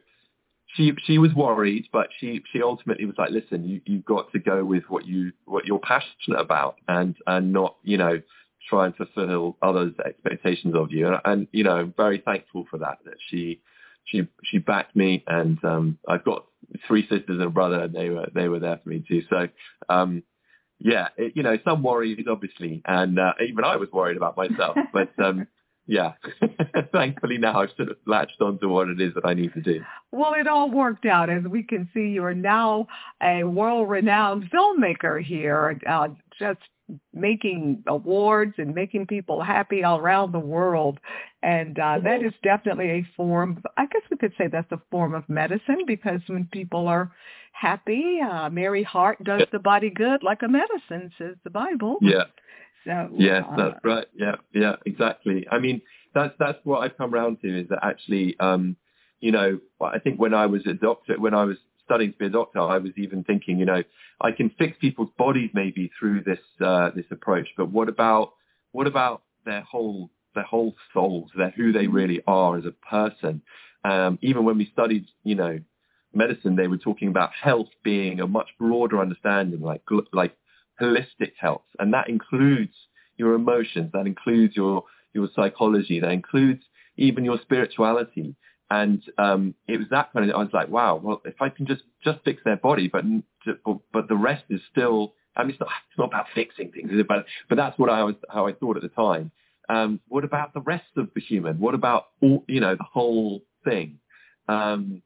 she 0.77 0.93
she 1.05 1.19
was 1.19 1.33
worried, 1.35 1.89
but 1.93 2.09
she 2.19 2.43
she 2.53 2.63
ultimately 2.63 3.07
was 3.07 3.17
like, 3.19 3.31
listen, 3.31 3.67
you 3.67 3.81
you've 3.87 4.05
got 4.05 4.31
to 4.33 4.39
go 4.39 4.65
with 4.65 4.85
what 4.89 5.07
you 5.07 5.33
what 5.47 5.67
you're 5.67 5.81
passionate 5.81 6.41
about, 6.41 6.77
and 6.89 7.17
and 7.27 7.53
not 7.53 7.77
you 7.83 7.97
know 7.97 8.21
try 8.69 8.87
and 8.87 8.97
fulfill 8.97 9.57
others' 9.63 9.95
expectations 10.05 10.75
of 10.75 10.93
you. 10.93 11.09
And, 11.09 11.17
and 11.25 11.49
you 11.53 11.65
know, 11.65 11.77
I'm 11.77 11.95
very 11.97 12.23
thankful 12.25 12.67
for 12.71 12.79
that, 12.79 12.99
that 13.05 13.17
she, 13.29 13.61
she, 14.05 14.29
she 14.45 14.59
backed 14.59 14.97
me 14.97 15.25
and, 15.27 15.63
um, 15.65 15.99
I've 16.09 16.25
got 16.25 16.47
three 16.87 17.03
sisters 17.03 17.25
and 17.29 17.43
a 17.43 17.51
brother 17.51 17.81
and 17.81 17.95
they 17.95 18.09
were, 18.11 18.29
they 18.35 18.49
were 18.49 18.61
there 18.61 18.81
for 18.83 18.89
me 18.89 19.05
too. 19.07 19.23
So, 19.31 19.49
um, 19.89 20.23
yeah, 20.79 21.09
it, 21.17 21.33
you 21.37 21.43
know, 21.43 21.59
some 21.65 21.83
worries 21.83 22.27
obviously, 22.29 22.83
and, 22.85 23.19
uh, 23.19 23.33
even 23.47 23.65
I 23.65 23.77
was 23.77 23.89
worried 23.93 24.17
about 24.17 24.37
myself, 24.37 24.77
but, 24.93 25.11
um, 25.23 25.47
yeah, 25.91 26.13
thankfully 26.93 27.37
now 27.37 27.61
I've 27.61 27.71
sort 27.77 27.91
of 27.91 27.97
latched 28.07 28.41
onto 28.41 28.69
what 28.69 28.89
it 28.89 29.01
is 29.01 29.13
that 29.15 29.27
I 29.27 29.35
need 29.35 29.53
to 29.55 29.61
do. 29.61 29.83
Well, 30.13 30.35
it 30.39 30.47
all 30.47 30.71
worked 30.71 31.05
out. 31.05 31.29
As 31.29 31.43
we 31.43 31.65
can 31.65 31.89
see, 31.93 32.11
you 32.11 32.23
are 32.23 32.35
now 32.35 32.87
a 33.21 33.43
world-renowned 33.43 34.53
filmmaker 34.53 35.21
here, 35.21 35.81
uh, 35.89 36.09
just 36.39 36.61
making 37.13 37.83
awards 37.89 38.55
and 38.59 38.73
making 38.73 39.09
people 39.09 39.43
happy 39.43 39.83
all 39.83 39.99
around 39.99 40.31
the 40.31 40.39
world. 40.39 41.01
And 41.43 41.77
uh, 41.77 41.99
that 42.05 42.21
mm-hmm. 42.21 42.29
is 42.29 42.35
definitely 42.45 42.91
a 42.91 43.07
form, 43.17 43.61
I 43.77 43.87
guess 43.87 44.03
we 44.13 44.17
could 44.17 44.35
say 44.39 44.47
that's 44.47 44.71
a 44.71 44.81
form 44.93 45.13
of 45.13 45.29
medicine 45.29 45.85
because 45.89 46.21
when 46.29 46.49
people 46.53 46.87
are 46.87 47.11
happy, 47.51 48.19
uh, 48.21 48.49
Merry 48.49 48.85
Heart 48.85 49.25
does 49.25 49.43
the 49.51 49.59
body 49.59 49.91
good 49.91 50.23
like 50.23 50.43
a 50.43 50.49
medicine, 50.49 51.11
says 51.19 51.35
the 51.43 51.51
Bible. 51.51 51.99
Yeah. 52.01 52.25
So 52.85 53.09
Yes, 53.17 53.45
uh, 53.51 53.57
that's 53.57 53.85
right. 53.85 54.07
Yeah, 54.15 54.37
yeah, 54.53 54.77
exactly. 54.87 55.47
I 55.51 55.59
mean, 55.59 55.83
that's 56.15 56.35
that's 56.39 56.59
what 56.65 56.81
I've 56.81 56.97
come 56.97 57.15
around 57.15 57.41
to 57.43 57.61
is 57.61 57.69
that 57.69 57.81
actually, 57.83 58.37
um, 58.41 58.77
you 59.21 59.33
know, 59.33 59.61
I 59.81 59.99
think 59.99 60.19
when 60.19 60.35
I 60.35 60.47
was 60.47 60.67
a 60.67 60.75
doctor, 60.75 61.19
when 61.19 61.35
I 61.35 61.45
was 61.45 61.57
studying 61.85 62.13
to 62.13 62.19
be 62.19 62.27
a 62.27 62.31
doctor, 62.31 62.61
I 62.61 62.79
was 62.79 62.93
even 62.97 63.25
thinking, 63.25 63.59
you 63.59 63.67
know, 63.67 63.83
I 64.21 64.31
can 64.33 64.51
fix 64.59 64.77
people's 64.81 65.11
bodies 65.19 65.51
maybe 65.55 65.91
through 65.99 66.23
this 66.25 66.39
uh, 66.65 66.91
this 66.95 67.07
approach, 67.11 67.49
but 67.57 67.71
what 67.71 67.89
about 67.89 68.35
what 68.73 68.87
about 68.87 69.23
their 69.45 69.63
whole 69.63 70.11
their 70.35 70.45
whole 70.45 70.75
souls, 70.95 71.31
their 71.37 71.51
who 71.51 71.73
they 71.73 71.87
really 71.87 72.23
are 72.27 72.57
as 72.57 72.65
a 72.65 72.73
person? 72.73 73.43
Um, 73.85 74.19
even 74.23 74.45
when 74.45 74.59
we 74.59 74.71
studied, 74.73 75.07
you 75.25 75.35
know, 75.35 75.59
medicine, 76.15 76.57
they 76.57 76.69
were 76.69 76.77
talking 76.79 77.09
about 77.09 77.31
health 77.33 77.69
being 77.83 78.21
a 78.21 78.27
much 78.27 78.49
broader 78.59 79.01
understanding, 79.01 79.61
like 79.61 79.83
like 80.13 80.37
holistic 80.81 81.33
health, 81.39 81.65
and 81.79 81.93
that 81.95 82.09
includes 82.09 82.75
your 83.17 83.35
emotions, 83.35 83.91
that 83.93 84.07
includes 84.07 84.57
your 84.57 84.85
your 85.13 85.29
psychology, 85.35 86.01
that 86.01 86.11
includes 86.11 86.63
even 86.97 87.25
your 87.25 87.39
spirituality. 87.43 88.37
And 88.71 89.03
um, 89.19 89.55
it 89.67 89.79
was 89.79 89.89
that 89.91 90.13
kind 90.13 90.31
of. 90.31 90.37
I 90.37 90.39
was 90.39 90.53
like, 90.53 90.69
wow. 90.69 91.01
Well, 91.03 91.21
if 91.25 91.43
I 91.43 91.49
can 91.49 91.67
just 91.67 91.83
just 92.05 92.21
fix 92.25 92.41
their 92.45 92.57
body, 92.57 92.89
but 92.89 93.05
but 93.93 94.09
the 94.09 94.17
rest 94.17 94.45
is 94.49 94.61
still. 94.71 95.15
I 95.37 95.43
mean, 95.43 95.53
it's 95.53 95.61
not 95.61 95.71
it's 95.89 95.99
not 95.99 96.09
about 96.09 96.27
fixing 96.35 96.71
things, 96.71 96.91
is 96.93 97.01
it? 97.01 97.09
But 97.09 97.27
but 97.49 97.57
that's 97.57 97.79
what 97.79 97.91
I 97.91 98.05
was 98.05 98.15
how 98.29 98.47
I 98.47 98.53
thought 98.53 98.77
at 98.77 98.83
the 98.83 98.89
time. 98.89 99.33
Um, 99.69 100.01
what 100.09 100.25
about 100.25 100.55
the 100.55 100.61
rest 100.61 100.97
of 100.97 101.09
the 101.15 101.21
human? 101.21 101.59
What 101.59 101.75
about 101.75 102.07
all 102.23 102.45
you 102.47 102.61
know 102.61 102.77
the 102.77 102.85
whole 102.85 103.43
thing? 103.65 103.99
Um, 104.49 105.03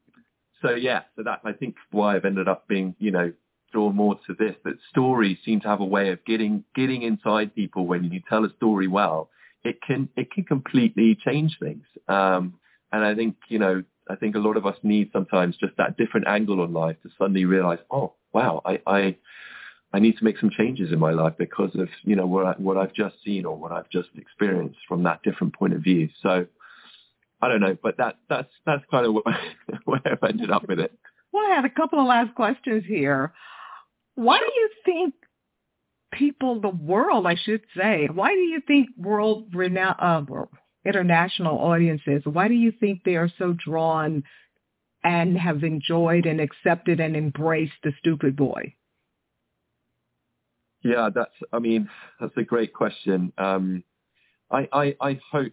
so 0.60 0.74
yeah, 0.74 1.02
so 1.16 1.22
that 1.22 1.40
I 1.44 1.52
think 1.52 1.76
why 1.90 2.16
I've 2.16 2.24
ended 2.24 2.48
up 2.48 2.68
being 2.68 2.94
you 2.98 3.10
know 3.10 3.32
drawn 3.74 3.94
more 3.94 4.14
to 4.26 4.34
this. 4.38 4.54
That 4.64 4.76
stories 4.88 5.36
seem 5.44 5.60
to 5.60 5.68
have 5.68 5.80
a 5.80 5.84
way 5.84 6.10
of 6.10 6.24
getting 6.24 6.64
getting 6.74 7.02
inside 7.02 7.54
people 7.54 7.86
when 7.86 8.04
you 8.04 8.22
tell 8.28 8.44
a 8.44 8.52
story 8.56 8.88
well. 8.88 9.28
It 9.64 9.82
can 9.82 10.08
it 10.16 10.30
can 10.30 10.44
completely 10.44 11.18
change 11.22 11.58
things. 11.60 11.84
Um, 12.08 12.54
and 12.94 13.04
I 13.04 13.16
think, 13.16 13.34
you 13.48 13.58
know, 13.58 13.82
I 14.08 14.14
think 14.14 14.36
a 14.36 14.38
lot 14.38 14.56
of 14.56 14.66
us 14.66 14.76
need 14.84 15.10
sometimes 15.12 15.56
just 15.56 15.76
that 15.78 15.96
different 15.96 16.28
angle 16.28 16.60
on 16.60 16.72
life 16.72 16.96
to 17.02 17.08
suddenly 17.18 17.44
realize, 17.44 17.80
oh, 17.90 18.12
wow, 18.32 18.62
I, 18.64 18.80
I, 18.86 19.16
I 19.92 19.98
need 19.98 20.16
to 20.18 20.24
make 20.24 20.38
some 20.38 20.50
changes 20.50 20.92
in 20.92 21.00
my 21.00 21.10
life 21.10 21.32
because 21.36 21.74
of, 21.74 21.88
you 22.04 22.14
know, 22.14 22.26
what, 22.26 22.46
I, 22.46 22.52
what 22.52 22.76
I've 22.76 22.92
just 22.92 23.16
seen 23.24 23.46
or 23.46 23.56
what 23.56 23.72
I've 23.72 23.90
just 23.90 24.10
experienced 24.16 24.78
from 24.86 25.02
that 25.02 25.22
different 25.24 25.54
point 25.54 25.74
of 25.74 25.82
view. 25.82 26.08
So 26.22 26.46
I 27.42 27.48
don't 27.48 27.60
know, 27.60 27.76
but 27.82 27.96
that, 27.96 28.16
that's, 28.28 28.52
that's 28.64 28.84
kind 28.92 29.06
of 29.06 29.14
where, 29.14 29.40
where 29.86 30.02
I've 30.04 30.22
ended 30.22 30.52
up 30.52 30.68
with 30.68 30.78
it. 30.78 30.96
Well, 31.32 31.44
I 31.50 31.56
had 31.56 31.64
a 31.64 31.70
couple 31.70 31.98
of 31.98 32.06
last 32.06 32.32
questions 32.36 32.84
here. 32.86 33.32
Why 34.14 34.38
do 34.38 34.44
you 34.44 34.70
think 34.84 35.14
people, 36.12 36.60
the 36.60 36.68
world, 36.68 37.26
I 37.26 37.34
should 37.34 37.62
say, 37.76 38.08
why 38.12 38.34
do 38.34 38.40
you 38.40 38.60
think 38.66 38.88
world 38.96 39.54
renowned, 39.54 39.96
uh, 40.00 40.44
international 40.84 41.58
audiences, 41.58 42.22
why 42.24 42.48
do 42.48 42.54
you 42.54 42.72
think 42.72 43.02
they 43.04 43.16
are 43.16 43.30
so 43.38 43.54
drawn 43.54 44.22
and 45.02 45.36
have 45.36 45.64
enjoyed 45.64 46.26
and 46.26 46.40
accepted 46.40 47.00
and 47.00 47.16
embraced 47.16 47.72
the 47.82 47.92
stupid 47.98 48.36
boy? 48.36 48.74
Yeah, 50.82 51.08
that's. 51.14 51.32
I 51.52 51.58
mean, 51.60 51.88
that's 52.20 52.36
a 52.36 52.42
great 52.42 52.74
question. 52.74 53.32
Um, 53.38 53.84
I, 54.50 54.68
I, 54.70 54.96
I 55.00 55.20
hope. 55.32 55.52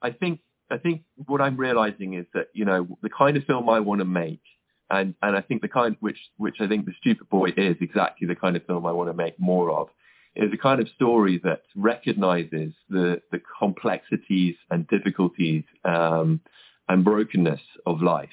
I 0.00 0.10
think. 0.12 0.40
I 0.70 0.78
think 0.78 1.02
what 1.26 1.40
I'm 1.40 1.56
realizing 1.56 2.14
is 2.14 2.26
that 2.34 2.46
you 2.54 2.64
know 2.64 2.86
the 3.02 3.10
kind 3.10 3.36
of 3.36 3.42
film 3.44 3.68
I 3.68 3.80
want 3.80 3.98
to 3.98 4.04
make, 4.04 4.42
and 4.90 5.14
and 5.22 5.36
I 5.36 5.40
think 5.40 5.62
the 5.62 5.68
kind 5.68 5.96
which 6.00 6.18
which 6.36 6.56
I 6.60 6.68
think 6.68 6.84
the 6.84 6.94
Stupid 7.00 7.28
Boy 7.28 7.50
is 7.56 7.76
exactly 7.80 8.26
the 8.26 8.34
kind 8.34 8.56
of 8.56 8.66
film 8.66 8.86
I 8.86 8.92
want 8.92 9.08
to 9.08 9.14
make 9.14 9.38
more 9.38 9.70
of, 9.70 9.88
is 10.36 10.52
a 10.52 10.56
kind 10.56 10.80
of 10.80 10.88
story 10.88 11.40
that 11.44 11.62
recognizes 11.76 12.72
the 12.88 13.22
the 13.30 13.40
complexities 13.58 14.56
and 14.70 14.86
difficulties 14.88 15.64
um, 15.84 16.40
and 16.88 17.04
brokenness 17.04 17.60
of 17.86 18.02
life, 18.02 18.28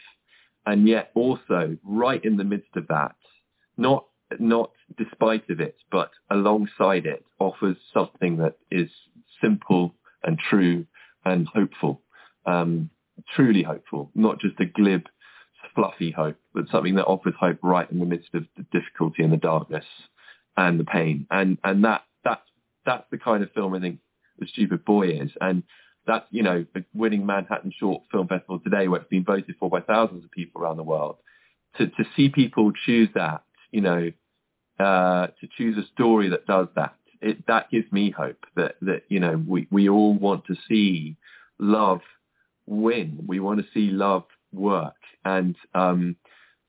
and 0.65 0.87
yet 0.87 1.11
also 1.13 1.77
right 1.83 2.23
in 2.23 2.37
the 2.37 2.43
midst 2.43 2.75
of 2.75 2.87
that, 2.87 3.15
not 3.77 4.05
not 4.39 4.71
despite 4.97 5.49
of 5.49 5.59
it, 5.59 5.77
but 5.91 6.11
alongside 6.31 7.05
it, 7.05 7.23
offers 7.39 7.77
something 7.93 8.37
that 8.37 8.57
is 8.71 8.89
simple 9.41 9.93
and 10.23 10.39
true 10.49 10.85
and 11.25 11.47
hopeful, 11.47 12.01
um, 12.45 12.89
truly 13.35 13.63
hopeful, 13.63 14.09
not 14.15 14.39
just 14.39 14.59
a 14.59 14.65
glib, 14.65 15.03
fluffy 15.77 16.11
hope, 16.11 16.37
but 16.53 16.65
something 16.71 16.95
that 16.95 17.05
offers 17.05 17.35
hope 17.39 17.59
right 17.61 17.89
in 17.91 17.99
the 17.99 18.05
midst 18.05 18.33
of 18.33 18.45
the 18.57 18.65
difficulty 18.71 19.23
and 19.23 19.31
the 19.31 19.37
darkness 19.37 19.85
and 20.57 20.79
the 20.79 20.85
pain. 20.85 21.27
And 21.31 21.57
and 21.63 21.85
that 21.85 22.03
that's 22.23 22.41
that's 22.85 23.05
the 23.11 23.17
kind 23.17 23.43
of 23.43 23.51
film 23.51 23.75
I 23.75 23.79
think 23.79 23.99
The 24.39 24.47
Stupid 24.47 24.83
Boy 24.83 25.09
is. 25.09 25.31
And 25.39 25.63
that's, 26.05 26.25
you 26.31 26.41
know, 26.41 26.65
winning 26.93 27.25
Manhattan 27.25 27.71
Short 27.77 28.03
Film 28.11 28.27
Festival 28.27 28.59
today, 28.59 28.87
where 28.87 29.01
it's 29.01 29.09
been 29.09 29.25
voted 29.25 29.55
for 29.59 29.69
by 29.69 29.81
thousands 29.81 30.23
of 30.23 30.31
people 30.31 30.61
around 30.61 30.77
the 30.77 30.83
world. 30.83 31.17
To 31.77 31.87
to 31.87 32.03
see 32.15 32.29
people 32.29 32.71
choose 32.85 33.09
that 33.13 33.43
you 33.71 33.81
know, 33.81 34.11
uh, 34.79 35.27
to 35.39 35.47
choose 35.57 35.77
a 35.77 35.87
story 35.93 36.29
that 36.29 36.45
does 36.45 36.67
that. 36.75 36.95
It, 37.21 37.47
that 37.47 37.71
gives 37.71 37.91
me 37.91 38.11
hope 38.11 38.45
that, 38.55 38.75
that, 38.81 39.03
you 39.09 39.19
know, 39.19 39.43
we, 39.47 39.67
we 39.71 39.89
all 39.89 40.13
want 40.13 40.45
to 40.45 40.55
see 40.67 41.17
love 41.59 42.01
win. 42.67 43.23
We 43.25 43.39
want 43.39 43.59
to 43.59 43.65
see 43.73 43.89
love 43.91 44.25
work. 44.53 44.95
And, 45.27 45.55
um, 45.73 46.15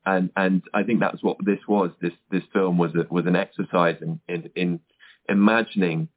and, 0.04 0.30
and 0.36 0.62
I 0.74 0.82
think 0.82 1.00
that's 1.00 1.22
what 1.22 1.36
this 1.44 1.60
was. 1.68 1.90
This, 2.00 2.12
this 2.30 2.42
film 2.52 2.76
was, 2.78 2.92
a, 2.94 3.12
was 3.12 3.26
an 3.26 3.36
exercise 3.36 3.96
in, 4.00 4.20
in, 4.28 4.50
in 4.56 4.80
imagining, 5.28 6.08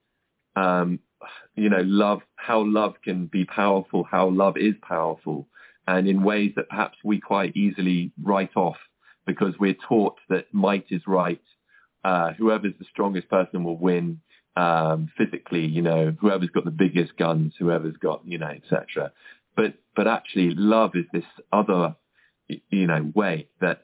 um, 0.56 1.00
you 1.56 1.70
know, 1.70 1.82
love, 1.84 2.22
how 2.36 2.64
love 2.66 2.96
can 3.04 3.28
be 3.28 3.46
powerful, 3.46 4.04
how 4.10 4.30
love 4.30 4.58
is 4.58 4.74
powerful, 4.82 5.48
and 5.88 6.08
in 6.08 6.24
ways 6.24 6.54
that 6.56 6.70
perhaps 6.70 6.98
we 7.04 7.20
quite 7.20 7.56
easily 7.56 8.12
write 8.22 8.56
off 8.56 8.78
because 9.26 9.54
we're 9.60 9.76
taught 9.88 10.18
that 10.30 10.54
might 10.54 10.86
is 10.90 11.02
right. 11.06 11.42
Uh, 12.04 12.34
whoever's 12.34 12.74
the 12.80 12.86
strongest 12.92 13.30
person 13.30 13.64
will 13.64 13.78
win 13.78 14.22
um, 14.56 15.10
physically. 15.18 15.66
You 15.66 15.82
know, 15.82 16.16
whoever's 16.20 16.50
got 16.50 16.66
the 16.66 16.72
biggest 16.72 17.16
guns, 17.18 17.54
whoever's 17.58 17.98
got 17.98 18.22
you 18.26 18.38
know, 18.38 18.48
etc. 18.48 19.12
But 19.56 19.76
but 19.96 20.08
actually, 20.08 20.52
love 20.56 20.92
is 20.96 21.06
this 21.14 21.26
other 21.52 21.96
you 22.70 22.88
know 22.88 23.12
way 23.14 23.48
that 23.60 23.82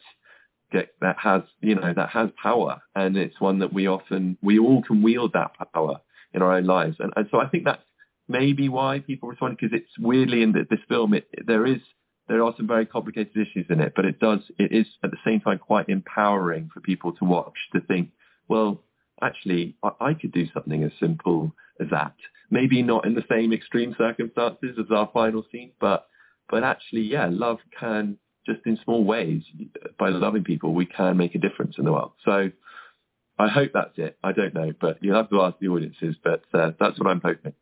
that 0.74 1.16
has 1.18 1.44
you 1.62 1.76
know 1.76 1.94
that 1.96 2.10
has 2.10 2.30
power, 2.42 2.82
and 2.96 3.18
it's 3.18 3.40
one 3.40 3.60
that 3.60 3.74
we 3.74 3.88
often 3.88 4.38
we 4.42 4.60
all 4.60 4.84
can 4.84 5.02
wield 5.02 5.34
that 5.34 5.52
power 5.74 6.02
in 6.34 6.42
our 6.42 6.54
own 6.54 6.66
lives, 6.66 6.98
and, 7.00 7.12
and 7.16 7.28
so 7.32 7.40
I 7.40 7.48
think 7.48 7.66
that's 7.66 7.82
maybe 8.28 8.68
why 8.70 9.00
people 9.00 9.30
respond 9.30 9.58
because 9.60 9.78
it's 9.78 9.98
weirdly 9.98 10.44
in 10.44 10.52
the, 10.52 10.68
this 10.70 10.82
film 10.90 11.14
it, 11.14 11.30
there 11.46 11.66
is 11.66 11.80
there 12.28 12.44
are 12.44 12.54
some 12.58 12.68
very 12.68 12.86
complicated 12.86 13.36
issues 13.36 13.66
in 13.70 13.80
it, 13.80 13.94
but 13.96 14.06
it 14.06 14.20
does, 14.20 14.40
it 14.60 14.72
is 14.72 14.86
at 15.04 15.12
the 15.12 15.18
same 15.26 15.40
time 15.40 15.60
quite 15.60 15.88
empowering 15.90 16.70
for 16.74 16.82
people 16.82 17.14
to 17.14 17.26
watch, 17.26 17.56
to 17.74 17.82
think, 17.82 18.10
well, 18.48 18.84
actually, 19.22 19.76
I, 19.84 19.92
I 20.02 20.14
could 20.14 20.34
do 20.34 20.46
something 20.54 20.84
as 20.84 20.92
simple 21.00 21.54
as 21.80 21.88
that. 21.92 22.16
Maybe 22.50 22.82
not 22.82 23.06
in 23.06 23.14
the 23.14 23.24
same 23.30 23.54
extreme 23.54 23.96
circumstances 23.98 24.78
as 24.80 24.92
our 24.92 25.10
final 25.14 25.46
scene, 25.52 25.72
but, 25.80 26.08
but 26.50 26.64
actually, 26.64 27.04
yeah, 27.04 27.30
love 27.32 27.60
can 27.80 28.18
just 28.48 28.66
in 28.66 28.80
small 28.84 29.04
ways, 29.04 29.44
by 30.00 30.10
loving 30.10 30.44
people, 30.44 30.74
we 30.74 30.88
can 30.88 31.18
make 31.18 31.36
a 31.36 31.38
difference 31.38 31.76
in 31.78 31.86
the 31.86 31.92
world. 31.92 32.14
So 32.26 32.50
I 33.38 33.48
hope 33.48 33.72
that's 33.74 33.98
it. 33.98 34.18
I 34.24 34.32
don't 34.32 34.54
know, 34.54 34.72
but 34.82 34.98
you'll 35.02 35.18
have 35.18 35.30
to 35.30 35.42
ask 35.42 35.60
the 35.60 35.68
audiences, 35.68 36.16
but 36.24 36.44
uh, 36.54 36.72
that's 36.80 36.98
what 37.00 37.08
I'm 37.08 37.22
hoping. 37.22 37.54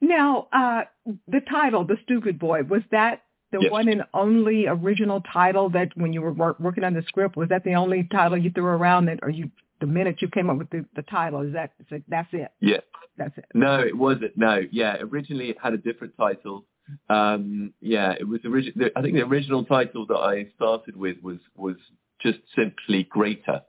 Now, 0.00 0.48
uh, 0.52 0.82
the 1.26 1.40
title, 1.40 1.84
The 1.84 1.96
Stupid 2.04 2.38
Boy, 2.38 2.62
was 2.62 2.82
that 2.92 3.22
the 3.52 3.58
yes. 3.60 3.70
one 3.70 3.88
and 3.88 4.02
only 4.14 4.66
original 4.66 5.20
title 5.20 5.70
that 5.70 5.90
when 5.96 6.12
you 6.12 6.22
were 6.22 6.32
work, 6.32 6.58
working 6.58 6.84
on 6.84 6.94
the 6.94 7.02
script 7.06 7.36
was 7.36 7.48
that 7.50 7.64
the 7.64 7.74
only 7.74 8.08
title 8.10 8.38
you 8.38 8.50
threw 8.50 8.64
around 8.64 9.06
that 9.06 9.20
or 9.22 9.30
you 9.30 9.50
the 9.80 9.86
minute 9.86 10.22
you 10.22 10.28
came 10.28 10.48
up 10.48 10.58
with 10.58 10.70
the, 10.70 10.84
the 10.96 11.02
title 11.02 11.42
is 11.42 11.52
that 11.52 11.72
that's 12.08 12.28
it 12.32 12.52
yeah 12.60 12.78
that's 13.18 13.36
it 13.36 13.44
no 13.52 13.80
it 13.80 13.96
wasn't 13.96 14.32
no 14.36 14.60
yeah 14.70 14.96
originally 15.00 15.50
it 15.50 15.56
had 15.62 15.74
a 15.74 15.76
different 15.76 16.16
title 16.16 16.64
um 17.08 17.72
yeah 17.80 18.12
it 18.18 18.26
was 18.26 18.40
original 18.44 18.88
i 18.96 19.02
think 19.02 19.14
the 19.14 19.22
original 19.22 19.64
title 19.64 20.06
that 20.06 20.16
i 20.16 20.46
started 20.56 20.96
with 20.96 21.16
was 21.22 21.38
was 21.56 21.76
just 22.20 22.38
simply 22.56 23.04
greater 23.04 23.60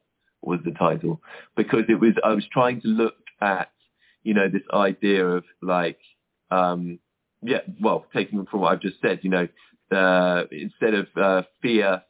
was 0.42 0.60
the 0.66 0.72
title. 0.72 1.22
Because 1.56 1.84
it 1.88 2.00
was 2.00 2.14
i 2.24 2.34
was 2.34 2.46
trying 2.52 2.82
to 2.82 2.88
look 2.88 3.16
at 3.42 3.72
you 4.24 4.34
know 4.34 4.50
this 4.50 4.64
idea 4.74 5.26
of 5.26 5.44
like 5.62 6.00
um 6.52 7.00
yeah, 7.44 7.60
well, 7.82 8.06
taking 8.14 8.46
from 8.46 8.62
what 8.62 8.72
I've 8.72 8.82
just 8.82 9.02
said, 9.02 9.20
you 9.22 9.30
know, 9.30 9.48
uh, 9.96 10.44
instead 10.52 10.94
of 10.94 11.08
uh, 11.16 11.42
fear 11.62 12.02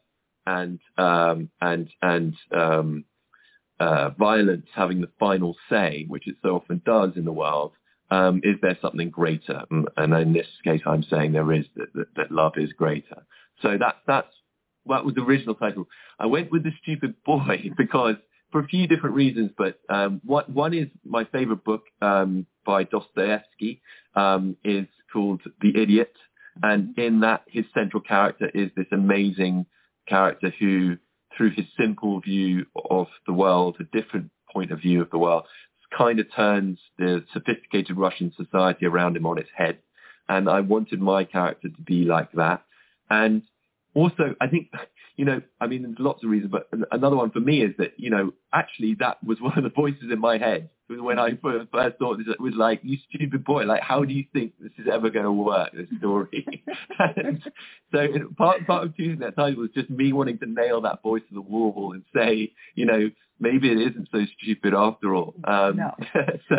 and 0.45 0.79
um, 0.97 1.49
and 1.59 1.89
and 2.01 2.35
um, 2.55 3.05
uh, 3.79 4.11
violence 4.11 4.67
having 4.73 5.01
the 5.01 5.09
final 5.19 5.55
say, 5.69 6.05
which 6.07 6.27
it 6.27 6.35
so 6.41 6.55
often 6.55 6.81
does 6.85 7.11
in 7.15 7.25
the 7.25 7.31
world, 7.31 7.73
um, 8.13 8.41
is 8.43 8.55
there 8.61 8.77
something 8.81 9.09
greater? 9.09 9.63
Mm, 9.71 9.85
and 9.97 10.13
in 10.13 10.33
this 10.33 10.47
case, 10.63 10.81
I'm 10.85 11.03
saying 11.03 11.31
there 11.31 11.51
is 11.51 11.65
that, 11.75 11.93
that, 11.95 12.07
that 12.15 12.31
love 12.31 12.53
is 12.57 12.71
greater. 12.73 13.25
So 13.61 13.77
that 13.79 13.95
that's 14.05 14.33
that 14.85 15.05
was 15.05 15.15
the 15.15 15.21
original 15.21 15.55
title. 15.55 15.87
I 16.19 16.27
went 16.27 16.51
with 16.51 16.63
the 16.63 16.71
stupid 16.81 17.15
boy 17.25 17.71
because 17.77 18.15
for 18.51 18.61
a 18.61 18.67
few 18.67 18.85
different 18.87 19.15
reasons, 19.15 19.49
but 19.57 19.79
um, 19.89 20.21
what, 20.23 20.47
one 20.47 20.75
is 20.75 20.87
my 21.03 21.25
favorite 21.25 21.63
book 21.63 21.85
um, 22.03 22.45
by 22.65 22.83
Dostoevsky 22.83 23.81
um, 24.15 24.57
is 24.63 24.85
called 25.11 25.41
The 25.61 25.75
Idiot, 25.75 26.13
and 26.61 26.95
in 26.99 27.21
that, 27.21 27.41
his 27.47 27.65
central 27.73 28.01
character 28.01 28.51
is 28.53 28.69
this 28.77 28.85
amazing 28.91 29.65
character 30.07 30.53
who, 30.59 30.97
through 31.35 31.51
his 31.55 31.65
simple 31.79 32.19
view 32.19 32.67
of 32.91 33.07
the 33.25 33.33
world, 33.33 33.77
a 33.79 33.85
different 33.85 34.29
point 34.51 34.71
of 34.71 34.81
view 34.81 35.01
of 35.01 35.09
the 35.09 35.17
world, 35.17 35.45
kind 35.95 36.19
of 36.19 36.31
turns 36.33 36.79
the 36.97 37.23
sophisticated 37.33 37.97
Russian 37.97 38.33
society 38.35 38.85
around 38.85 39.17
him 39.17 39.25
on 39.25 39.37
its 39.37 39.49
head. 39.55 39.79
And 40.27 40.49
I 40.49 40.61
wanted 40.61 41.01
my 41.01 41.23
character 41.23 41.69
to 41.69 41.81
be 41.81 42.05
like 42.05 42.31
that. 42.33 42.63
And 43.09 43.43
also, 43.93 44.35
I 44.39 44.47
think 44.47 44.69
you 45.15 45.25
know, 45.25 45.41
I 45.61 45.67
mean, 45.67 45.83
there's 45.83 45.95
lots 45.99 46.23
of 46.23 46.29
reasons, 46.29 46.51
but 46.51 46.67
another 46.91 47.15
one 47.15 47.29
for 47.29 47.39
me 47.39 47.61
is 47.61 47.75
that, 47.77 47.93
you 47.97 48.09
know, 48.09 48.33
actually 48.51 48.95
that 48.99 49.23
was 49.23 49.39
one 49.41 49.57
of 49.57 49.63
the 49.63 49.69
voices 49.69 50.11
in 50.11 50.19
my 50.19 50.37
head 50.37 50.69
when 50.89 51.19
I 51.19 51.31
first 51.41 51.69
first 51.71 51.97
thought 51.97 52.17
this 52.17 52.27
was 52.39 52.53
like, 52.55 52.81
you 52.83 52.97
stupid 53.09 53.43
boy, 53.43 53.63
like, 53.63 53.81
how 53.81 54.03
do 54.03 54.13
you 54.13 54.25
think 54.33 54.53
this 54.59 54.71
is 54.77 54.87
ever 54.91 55.09
going 55.09 55.25
to 55.25 55.31
work, 55.31 55.71
this 55.73 55.87
story? 55.99 56.63
and 57.15 57.41
so 57.91 58.07
part, 58.37 58.65
part 58.67 58.85
of 58.85 58.95
choosing 58.95 59.19
that 59.19 59.35
title 59.35 59.61
was 59.61 59.71
just 59.73 59.89
me 59.89 60.13
wanting 60.13 60.39
to 60.39 60.45
nail 60.45 60.81
that 60.81 61.01
voice 61.01 61.21
to 61.29 61.35
the 61.35 61.41
wall 61.41 61.93
and 61.93 62.03
say, 62.15 62.51
you 62.75 62.85
know, 62.85 63.09
maybe 63.39 63.71
it 63.71 63.79
isn't 63.79 64.09
so 64.11 64.25
stupid 64.39 64.73
after 64.73 65.15
all. 65.15 65.33
Um, 65.43 65.77
no. 65.77 65.91
so, 66.49 66.55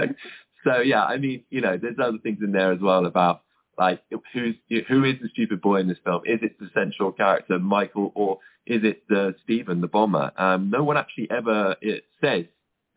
so 0.64 0.80
yeah, 0.80 1.04
I 1.04 1.18
mean, 1.18 1.44
you 1.50 1.60
know, 1.60 1.76
there's 1.80 1.96
other 2.02 2.18
things 2.22 2.38
in 2.42 2.52
there 2.52 2.72
as 2.72 2.80
well 2.80 3.06
about, 3.06 3.42
like 3.76 4.02
who's 4.32 4.54
who 4.88 5.04
is 5.04 5.16
the 5.20 5.28
stupid 5.32 5.60
boy 5.60 5.80
in 5.80 5.88
this 5.88 5.98
film? 6.04 6.22
Is 6.26 6.38
it 6.42 6.60
the 6.60 6.70
central 6.72 7.10
character 7.10 7.58
Michael 7.58 8.12
or 8.14 8.38
is 8.66 8.84
it 8.84 9.02
the 9.08 9.34
Stephen 9.42 9.80
the 9.80 9.88
bomber? 9.88 10.30
Um, 10.36 10.70
no 10.70 10.84
one 10.84 10.96
actually 10.96 11.28
ever 11.28 11.74
it 11.80 12.04
says 12.20 12.44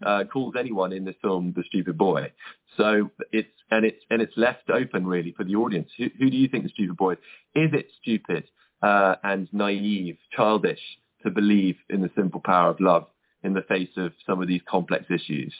uh, 0.05 0.23
calls 0.25 0.55
anyone 0.57 0.93
in 0.93 1.05
this 1.05 1.15
film 1.21 1.53
the 1.55 1.63
stupid 1.63 1.97
boy. 1.97 2.31
So 2.75 3.09
it's 3.31 3.49
and 3.71 3.85
it's 3.85 4.03
and 4.09 4.21
it's 4.21 4.33
left 4.37 4.69
open 4.69 5.05
really 5.05 5.33
for 5.35 5.43
the 5.43 5.55
audience. 5.55 5.89
Who, 5.97 6.07
who 6.19 6.29
do 6.29 6.37
you 6.37 6.47
think 6.47 6.63
the 6.63 6.69
stupid 6.69 6.97
boy 6.97 7.13
is? 7.13 7.19
Is 7.55 7.69
it 7.73 7.87
stupid 8.01 8.45
uh, 8.81 9.15
and 9.23 9.47
naive, 9.51 10.17
childish 10.35 10.81
to 11.23 11.31
believe 11.31 11.75
in 11.89 12.01
the 12.01 12.11
simple 12.15 12.39
power 12.39 12.69
of 12.69 12.79
love 12.79 13.07
in 13.43 13.53
the 13.53 13.63
face 13.63 13.89
of 13.97 14.13
some 14.25 14.41
of 14.41 14.47
these 14.47 14.61
complex 14.69 15.05
issues? 15.09 15.53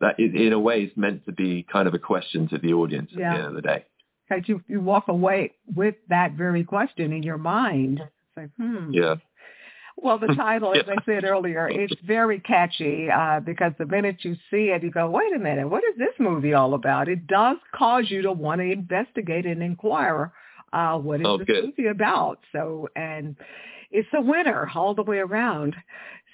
That 0.00 0.18
is, 0.18 0.32
in 0.34 0.52
a 0.52 0.58
way 0.58 0.82
is 0.82 0.92
meant 0.96 1.24
to 1.24 1.32
be 1.32 1.64
kind 1.72 1.88
of 1.88 1.94
a 1.94 1.98
question 1.98 2.48
to 2.48 2.58
the 2.58 2.74
audience 2.74 3.10
yeah. 3.12 3.32
at 3.32 3.36
the 3.36 3.38
end 3.38 3.48
of 3.48 3.54
the 3.54 3.62
day 3.62 3.84
because 4.28 4.48
you 4.48 4.62
you 4.66 4.80
walk 4.80 5.08
away 5.08 5.52
with 5.74 5.94
that 6.08 6.32
very 6.32 6.64
question 6.64 7.12
in 7.12 7.22
your 7.22 7.38
mind. 7.38 8.02
Say, 8.34 8.48
hmm. 8.56 8.90
Yeah. 8.92 9.16
Well, 9.96 10.18
the 10.18 10.28
title, 10.36 10.74
as 10.74 10.84
I 10.88 10.96
said 11.04 11.24
earlier, 11.24 11.68
it's 11.68 11.94
very 12.06 12.40
catchy 12.40 13.08
uh, 13.10 13.40
because 13.40 13.72
the 13.78 13.86
minute 13.86 14.18
you 14.22 14.34
see 14.50 14.66
it, 14.70 14.82
you 14.82 14.90
go, 14.90 15.10
wait 15.10 15.34
a 15.34 15.38
minute, 15.38 15.68
what 15.68 15.84
is 15.84 15.96
this 15.98 16.14
movie 16.18 16.52
all 16.54 16.74
about? 16.74 17.08
It 17.08 17.26
does 17.26 17.56
cause 17.74 18.04
you 18.08 18.22
to 18.22 18.32
want 18.32 18.60
to 18.60 18.70
investigate 18.70 19.46
and 19.46 19.62
inquire 19.62 20.32
uh, 20.72 20.98
what 20.98 21.20
is 21.20 21.26
Oh, 21.26 21.38
this 21.38 21.46
good. 21.46 21.64
movie 21.66 21.88
about. 21.88 22.40
So, 22.52 22.88
and 22.94 23.36
it's 23.90 24.08
a 24.14 24.20
winner 24.20 24.70
all 24.74 24.94
the 24.94 25.02
way 25.02 25.18
around. 25.18 25.74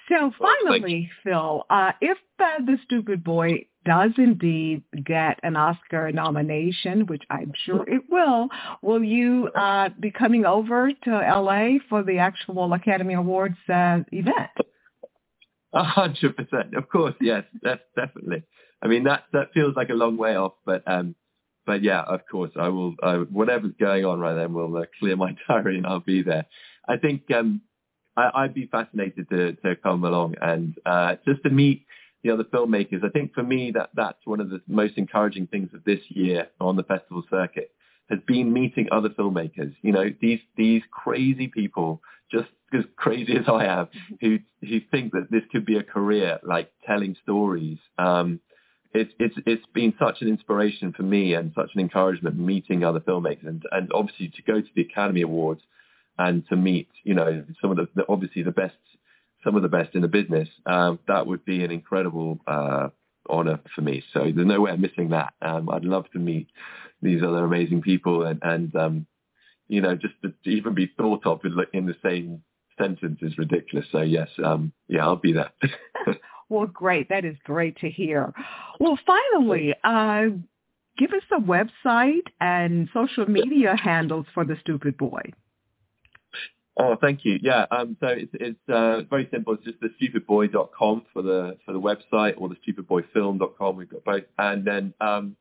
So 0.08 0.32
Well, 0.40 0.54
finally, 0.64 1.10
Phil, 1.22 1.64
uh, 1.70 1.92
if 2.00 2.18
uh, 2.40 2.64
The 2.66 2.76
Stupid 2.84 3.22
Boy 3.22 3.66
does 3.84 4.12
indeed 4.16 4.82
get 5.04 5.38
an 5.42 5.56
Oscar 5.56 6.12
nomination, 6.12 7.06
which 7.06 7.22
I'm 7.30 7.52
sure 7.64 7.88
it 7.88 8.02
will, 8.10 8.48
will 8.82 9.02
you 9.02 9.48
uh, 9.48 9.90
be 9.98 10.10
coming 10.10 10.44
over 10.44 10.90
to 11.04 11.10
LA 11.10 11.78
for 11.88 12.02
the 12.02 12.18
actual 12.18 12.72
Academy 12.72 13.14
Awards 13.14 13.56
uh, 13.68 14.00
event? 14.12 14.50
A 15.74 15.82
hundred 15.82 16.36
percent. 16.36 16.74
Of 16.76 16.88
course, 16.88 17.14
yes, 17.20 17.44
that's 17.62 17.82
definitely. 17.96 18.42
I 18.82 18.88
mean, 18.88 19.04
that 19.04 19.24
that 19.32 19.52
feels 19.54 19.74
like 19.74 19.88
a 19.88 19.94
long 19.94 20.16
way 20.16 20.36
off, 20.36 20.52
but 20.66 20.82
um, 20.86 21.14
but 21.64 21.82
yeah, 21.82 22.02
of 22.02 22.20
course, 22.30 22.50
I 22.56 22.68
will. 22.68 22.94
Uh, 23.02 23.18
whatever's 23.30 23.72
going 23.80 24.04
on 24.04 24.20
right 24.20 24.34
then, 24.34 24.52
will 24.52 24.76
uh, 24.76 24.84
clear 24.98 25.16
my 25.16 25.34
diary 25.48 25.78
and 25.78 25.86
I'll 25.86 26.00
be 26.00 26.22
there. 26.22 26.46
I 26.86 26.98
think 26.98 27.22
um, 27.30 27.62
I, 28.16 28.30
I'd 28.34 28.54
be 28.54 28.66
fascinated 28.66 29.28
to 29.30 29.52
to 29.54 29.76
come 29.76 30.04
along 30.04 30.34
and 30.40 30.74
uh, 30.84 31.16
just 31.26 31.42
to 31.44 31.50
meet 31.50 31.86
the 32.22 32.30
other 32.30 32.44
filmmakers. 32.44 33.04
I 33.04 33.08
think 33.08 33.34
for 33.34 33.42
me 33.42 33.72
that 33.72 33.90
that's 33.94 34.24
one 34.24 34.40
of 34.40 34.50
the 34.50 34.60
most 34.66 34.94
encouraging 34.96 35.46
things 35.46 35.70
of 35.74 35.84
this 35.84 36.00
year 36.08 36.48
on 36.60 36.76
the 36.76 36.82
festival 36.82 37.22
circuit 37.30 37.72
has 38.10 38.20
been 38.26 38.52
meeting 38.52 38.88
other 38.92 39.08
filmmakers. 39.08 39.74
You 39.82 39.92
know, 39.92 40.04
these 40.20 40.40
these 40.56 40.82
crazy 40.90 41.48
people, 41.48 42.00
just 42.30 42.48
as 42.72 42.84
crazy 42.96 43.36
as 43.36 43.44
I 43.48 43.66
am, 43.66 43.88
who 44.20 44.38
who 44.60 44.80
think 44.90 45.12
that 45.12 45.30
this 45.30 45.42
could 45.50 45.66
be 45.66 45.76
a 45.76 45.82
career, 45.82 46.38
like 46.42 46.70
telling 46.86 47.16
stories. 47.22 47.78
Um, 47.98 48.40
it's 48.94 49.12
it's 49.18 49.34
it's 49.46 49.66
been 49.72 49.94
such 49.98 50.20
an 50.20 50.28
inspiration 50.28 50.92
for 50.92 51.02
me 51.02 51.34
and 51.34 51.52
such 51.54 51.70
an 51.74 51.80
encouragement 51.80 52.38
meeting 52.38 52.84
other 52.84 53.00
filmmakers 53.00 53.46
and 53.46 53.62
and 53.72 53.90
obviously 53.94 54.28
to 54.28 54.42
go 54.42 54.60
to 54.60 54.68
the 54.74 54.82
Academy 54.82 55.22
Awards 55.22 55.62
and 56.18 56.46
to 56.48 56.56
meet 56.56 56.88
you 57.02 57.14
know 57.14 57.44
some 57.60 57.70
of 57.70 57.78
the, 57.78 57.88
the 57.94 58.04
obviously 58.08 58.42
the 58.42 58.50
best 58.50 58.76
some 59.44 59.56
of 59.56 59.62
the 59.62 59.68
best 59.68 59.94
in 59.94 60.02
the 60.02 60.08
business. 60.08 60.48
Um, 60.66 60.98
that 61.08 61.26
would 61.26 61.44
be 61.44 61.64
an 61.64 61.70
incredible 61.70 62.38
uh, 62.46 62.88
honor 63.28 63.60
for 63.74 63.82
me. 63.82 64.02
So 64.12 64.20
there's 64.20 64.46
no 64.46 64.60
way 64.60 64.70
I'm 64.70 64.80
missing 64.80 65.10
that. 65.10 65.34
Um, 65.42 65.68
I'd 65.70 65.84
love 65.84 66.10
to 66.12 66.18
meet 66.18 66.48
these 67.00 67.22
other 67.22 67.44
amazing 67.44 67.82
people 67.82 68.24
and 68.24 68.38
and 68.42 68.74
um, 68.76 69.06
you 69.68 69.80
know 69.80 69.96
just 69.96 70.14
to, 70.22 70.32
to 70.44 70.50
even 70.50 70.74
be 70.74 70.92
thought 70.96 71.26
of 71.26 71.40
in, 71.44 71.56
in 71.72 71.86
the 71.86 71.96
same 72.02 72.42
sentence 72.78 73.18
is 73.22 73.36
ridiculous. 73.38 73.86
So 73.92 74.02
yes, 74.02 74.28
um, 74.44 74.72
yeah, 74.88 75.04
I'll 75.04 75.16
be 75.16 75.32
there. 75.32 75.50
Well, 76.52 76.66
great. 76.66 77.08
That 77.08 77.24
is 77.24 77.36
great 77.44 77.78
to 77.78 77.88
hear. 77.88 78.34
Well, 78.78 78.98
finally, 79.06 79.74
uh, 79.82 80.24
give 80.98 81.12
us 81.12 81.22
a 81.32 81.40
website 81.40 82.26
and 82.42 82.90
social 82.92 83.24
media 83.24 83.74
handles 83.82 84.26
for 84.34 84.44
the 84.44 84.56
Stupid 84.60 84.98
Boy. 84.98 85.32
Oh, 86.78 86.96
thank 86.98 87.24
you. 87.24 87.38
Yeah, 87.42 87.66
um, 87.70 87.96
so 88.00 88.06
it's, 88.06 88.32
it's 88.32 88.68
uh, 88.68 89.02
very 89.10 89.28
simple. 89.30 89.54
It's 89.54 89.64
just 89.64 89.80
the 89.80 89.90
stupidboy.com 90.00 91.02
for 91.12 91.22
the 91.22 91.58
for 91.66 91.72
the 91.72 91.80
website 91.80 92.34
or 92.38 92.48
the 92.48 92.56
stupidboyfilm.com. 92.66 93.76
We've 93.76 93.90
got 93.90 94.04
both. 94.04 94.24
And 94.38 94.64
then 94.64 94.94
um, 95.00 95.36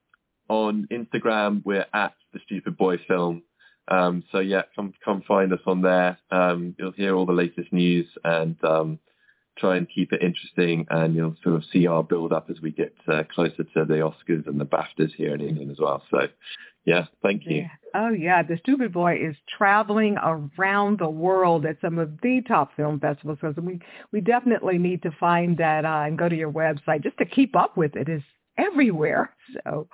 on 0.50 0.88
Instagram, 0.92 1.62
we're 1.64 1.86
at 1.94 2.14
the 2.34 2.40
Stupid 2.46 2.76
Boy 2.78 2.98
Film. 3.08 3.44
Um, 3.88 4.24
so 4.32 4.40
yeah, 4.40 4.64
come 4.76 4.94
come 5.04 5.24
find 5.26 5.54
us 5.54 5.62
on 5.66 5.82
there. 5.82 6.18
Um, 6.32 6.76
you'll 6.78 6.92
hear 6.92 7.16
all 7.16 7.26
the 7.26 7.32
latest 7.32 7.72
news 7.72 8.08
and 8.26 8.62
um, 8.66 9.00
try 9.58 9.78
and 9.78 9.88
keep 9.88 10.12
it 10.12 10.22
interesting. 10.22 10.86
And 10.90 11.16
you'll 11.16 11.38
sort 11.44 11.56
of 11.56 11.64
see 11.72 11.88
our 11.88 12.04
build 12.04 12.34
up 12.34 12.50
as 12.50 12.60
we 12.60 12.72
get 12.72 12.94
uh, 13.08 13.24
closer 13.34 13.64
to 13.64 13.86
the 13.86 13.96
Oscars 13.96 14.48
and 14.48 14.60
the 14.60 14.66
BAFTAs 14.66 15.14
here 15.16 15.34
in 15.34 15.40
England 15.42 15.72
as 15.72 15.80
well. 15.80 16.04
So 16.12 16.28
yeah, 16.86 17.06
thank 17.22 17.46
you. 17.46 17.58
Yeah. 17.58 17.68
Oh, 17.94 18.10
yeah. 18.10 18.42
The 18.42 18.58
Stupid 18.58 18.94
Boy 18.94 19.16
is 19.16 19.36
traveling 19.58 20.18
around 20.18 21.00
the 21.00 21.10
world 21.10 21.66
at 21.66 21.78
some 21.82 22.00
of 22.00 22.20
the 22.22 22.42
top 22.48 22.76
film 22.76 23.00
festivals. 23.00 23.40
So 23.42 23.54
we, 23.62 23.80
we 24.12 24.22
definitely 24.22 24.78
need 24.78 25.04
to 25.04 25.12
find 25.20 25.58
that 25.58 25.86
uh, 25.86 26.04
and 26.06 26.18
go 26.18 26.30
to 26.30 26.36
your 26.36 26.52
website 26.52 27.04
just 27.04 27.18
to 27.18 27.26
keep 27.26 27.56
up 27.56 27.76
with 27.78 27.96
it. 27.96 28.08
It's 28.08 28.24
everywhere. 28.58 29.36
So 29.64 29.88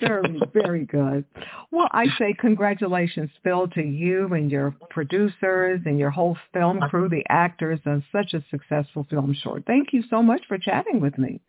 very, 0.00 0.40
very 0.52 0.84
good. 0.84 1.24
Well, 1.70 1.88
I 1.92 2.06
say 2.18 2.34
congratulations, 2.38 3.30
Phil, 3.42 3.68
to 3.68 3.82
you 3.82 4.32
and 4.34 4.50
your 4.50 4.74
producers 4.90 5.80
and 5.86 5.98
your 5.98 6.10
whole 6.10 6.36
film 6.52 6.80
crew, 6.90 7.08
the 7.08 7.24
actors, 7.28 7.80
on 7.86 8.04
such 8.12 8.34
a 8.34 8.44
successful 8.50 9.06
film 9.08 9.34
short. 9.42 9.64
Thank 9.66 9.92
you 9.92 10.02
so 10.10 10.22
much 10.22 10.42
for 10.48 10.58
chatting 10.58 11.00
with 11.00 11.16
me. 11.18 11.40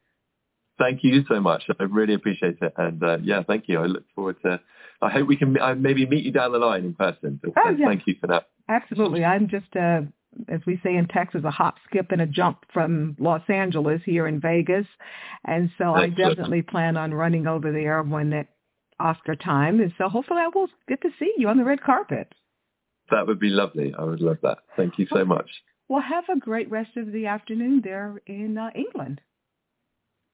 Thank 0.79 1.03
you 1.03 1.23
so 1.27 1.39
much. 1.39 1.63
I 1.79 1.83
really 1.83 2.13
appreciate 2.13 2.57
it. 2.61 2.73
And 2.77 3.03
uh, 3.03 3.17
yeah, 3.21 3.43
thank 3.45 3.65
you. 3.67 3.79
I 3.79 3.85
look 3.85 4.05
forward 4.15 4.37
to. 4.43 4.59
I 5.01 5.09
hope 5.09 5.27
we 5.27 5.37
can 5.37 5.59
uh, 5.59 5.75
maybe 5.75 6.05
meet 6.05 6.25
you 6.25 6.31
down 6.31 6.51
the 6.51 6.57
line 6.57 6.85
in 6.85 6.93
person. 6.93 7.39
So 7.43 7.53
Oh, 7.55 7.69
yeah. 7.77 7.87
Thank 7.87 8.03
you 8.07 8.15
for 8.19 8.27
that. 8.27 8.47
Absolutely. 8.67 9.23
I'm 9.23 9.47
just, 9.47 9.75
uh, 9.75 10.01
as 10.47 10.61
we 10.65 10.79
say 10.83 10.95
in 10.95 11.07
Texas, 11.07 11.41
a 11.45 11.51
hop, 11.51 11.75
skip, 11.87 12.11
and 12.11 12.21
a 12.21 12.25
jump 12.25 12.65
from 12.73 13.15
Los 13.19 13.41
Angeles 13.49 14.01
here 14.05 14.27
in 14.27 14.39
Vegas. 14.39 14.85
And 15.45 15.69
so 15.77 15.93
I 15.93 16.07
definitely 16.09 16.61
plan 16.61 16.97
on 16.97 17.13
running 17.13 17.47
over 17.47 17.71
there 17.71 18.01
when 18.03 18.29
that 18.31 18.47
Oscar 18.99 19.35
time 19.35 19.79
And 19.79 19.93
So 19.97 20.09
hopefully 20.09 20.41
I 20.41 20.49
will 20.53 20.67
get 20.87 21.01
to 21.01 21.09
see 21.19 21.33
you 21.37 21.47
on 21.47 21.57
the 21.57 21.63
red 21.63 21.81
carpet. 21.81 22.33
That 23.11 23.27
would 23.27 23.39
be 23.39 23.49
lovely. 23.49 23.93
I 23.97 24.03
would 24.03 24.21
love 24.21 24.37
that. 24.43 24.59
Thank 24.77 24.99
you 24.99 25.07
so 25.11 25.25
much. 25.25 25.49
Well, 25.87 26.01
have 26.01 26.25
a 26.29 26.39
great 26.39 26.69
rest 26.69 26.95
of 26.97 27.11
the 27.11 27.25
afternoon 27.25 27.81
there 27.83 28.21
in 28.27 28.57
uh, 28.57 28.69
England. 28.75 29.21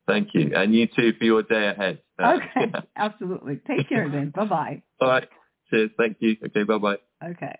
Thank 0.08 0.30
you. 0.34 0.52
And 0.56 0.74
you 0.74 0.88
too 0.88 1.14
for 1.18 1.24
your 1.24 1.44
day 1.44 1.68
ahead. 1.70 2.00
Okay. 2.18 2.72
Absolutely. 2.96 3.60
Take 3.68 3.90
care 3.90 4.10
then. 4.10 4.30
Bye-bye. 4.34 4.84
All 5.02 5.10
right. 5.10 5.28
Cheers. 5.70 5.90
Thank 5.98 6.18
you. 6.22 6.38
Okay. 6.46 6.64
Bye-bye. 6.64 6.96
Okay. 7.32 7.56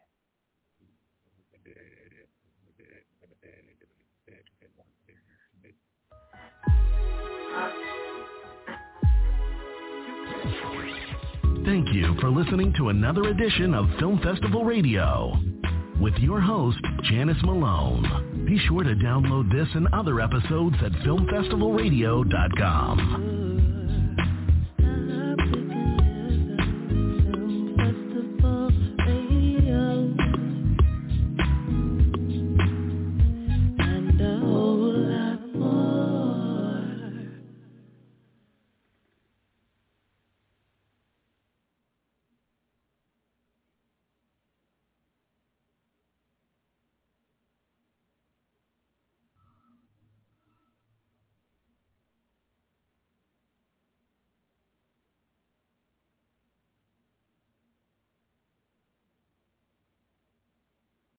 Thank 11.66 11.94
you 11.94 12.16
for 12.22 12.30
listening 12.30 12.74
to 12.78 12.90
another 12.90 13.24
edition 13.30 13.74
of 13.74 13.88
Film 14.00 14.20
Festival 14.24 14.64
Radio 14.64 15.34
with 16.00 16.14
your 16.16 16.40
host, 16.40 16.78
Janice 17.04 17.42
Malone. 17.44 18.25
Be 18.46 18.58
sure 18.68 18.84
to 18.84 18.94
download 18.96 19.52
this 19.52 19.68
and 19.74 19.88
other 19.92 20.22
episodes 20.22 20.76
at 20.84 20.92
filmfestivalradio.com. 21.04 23.35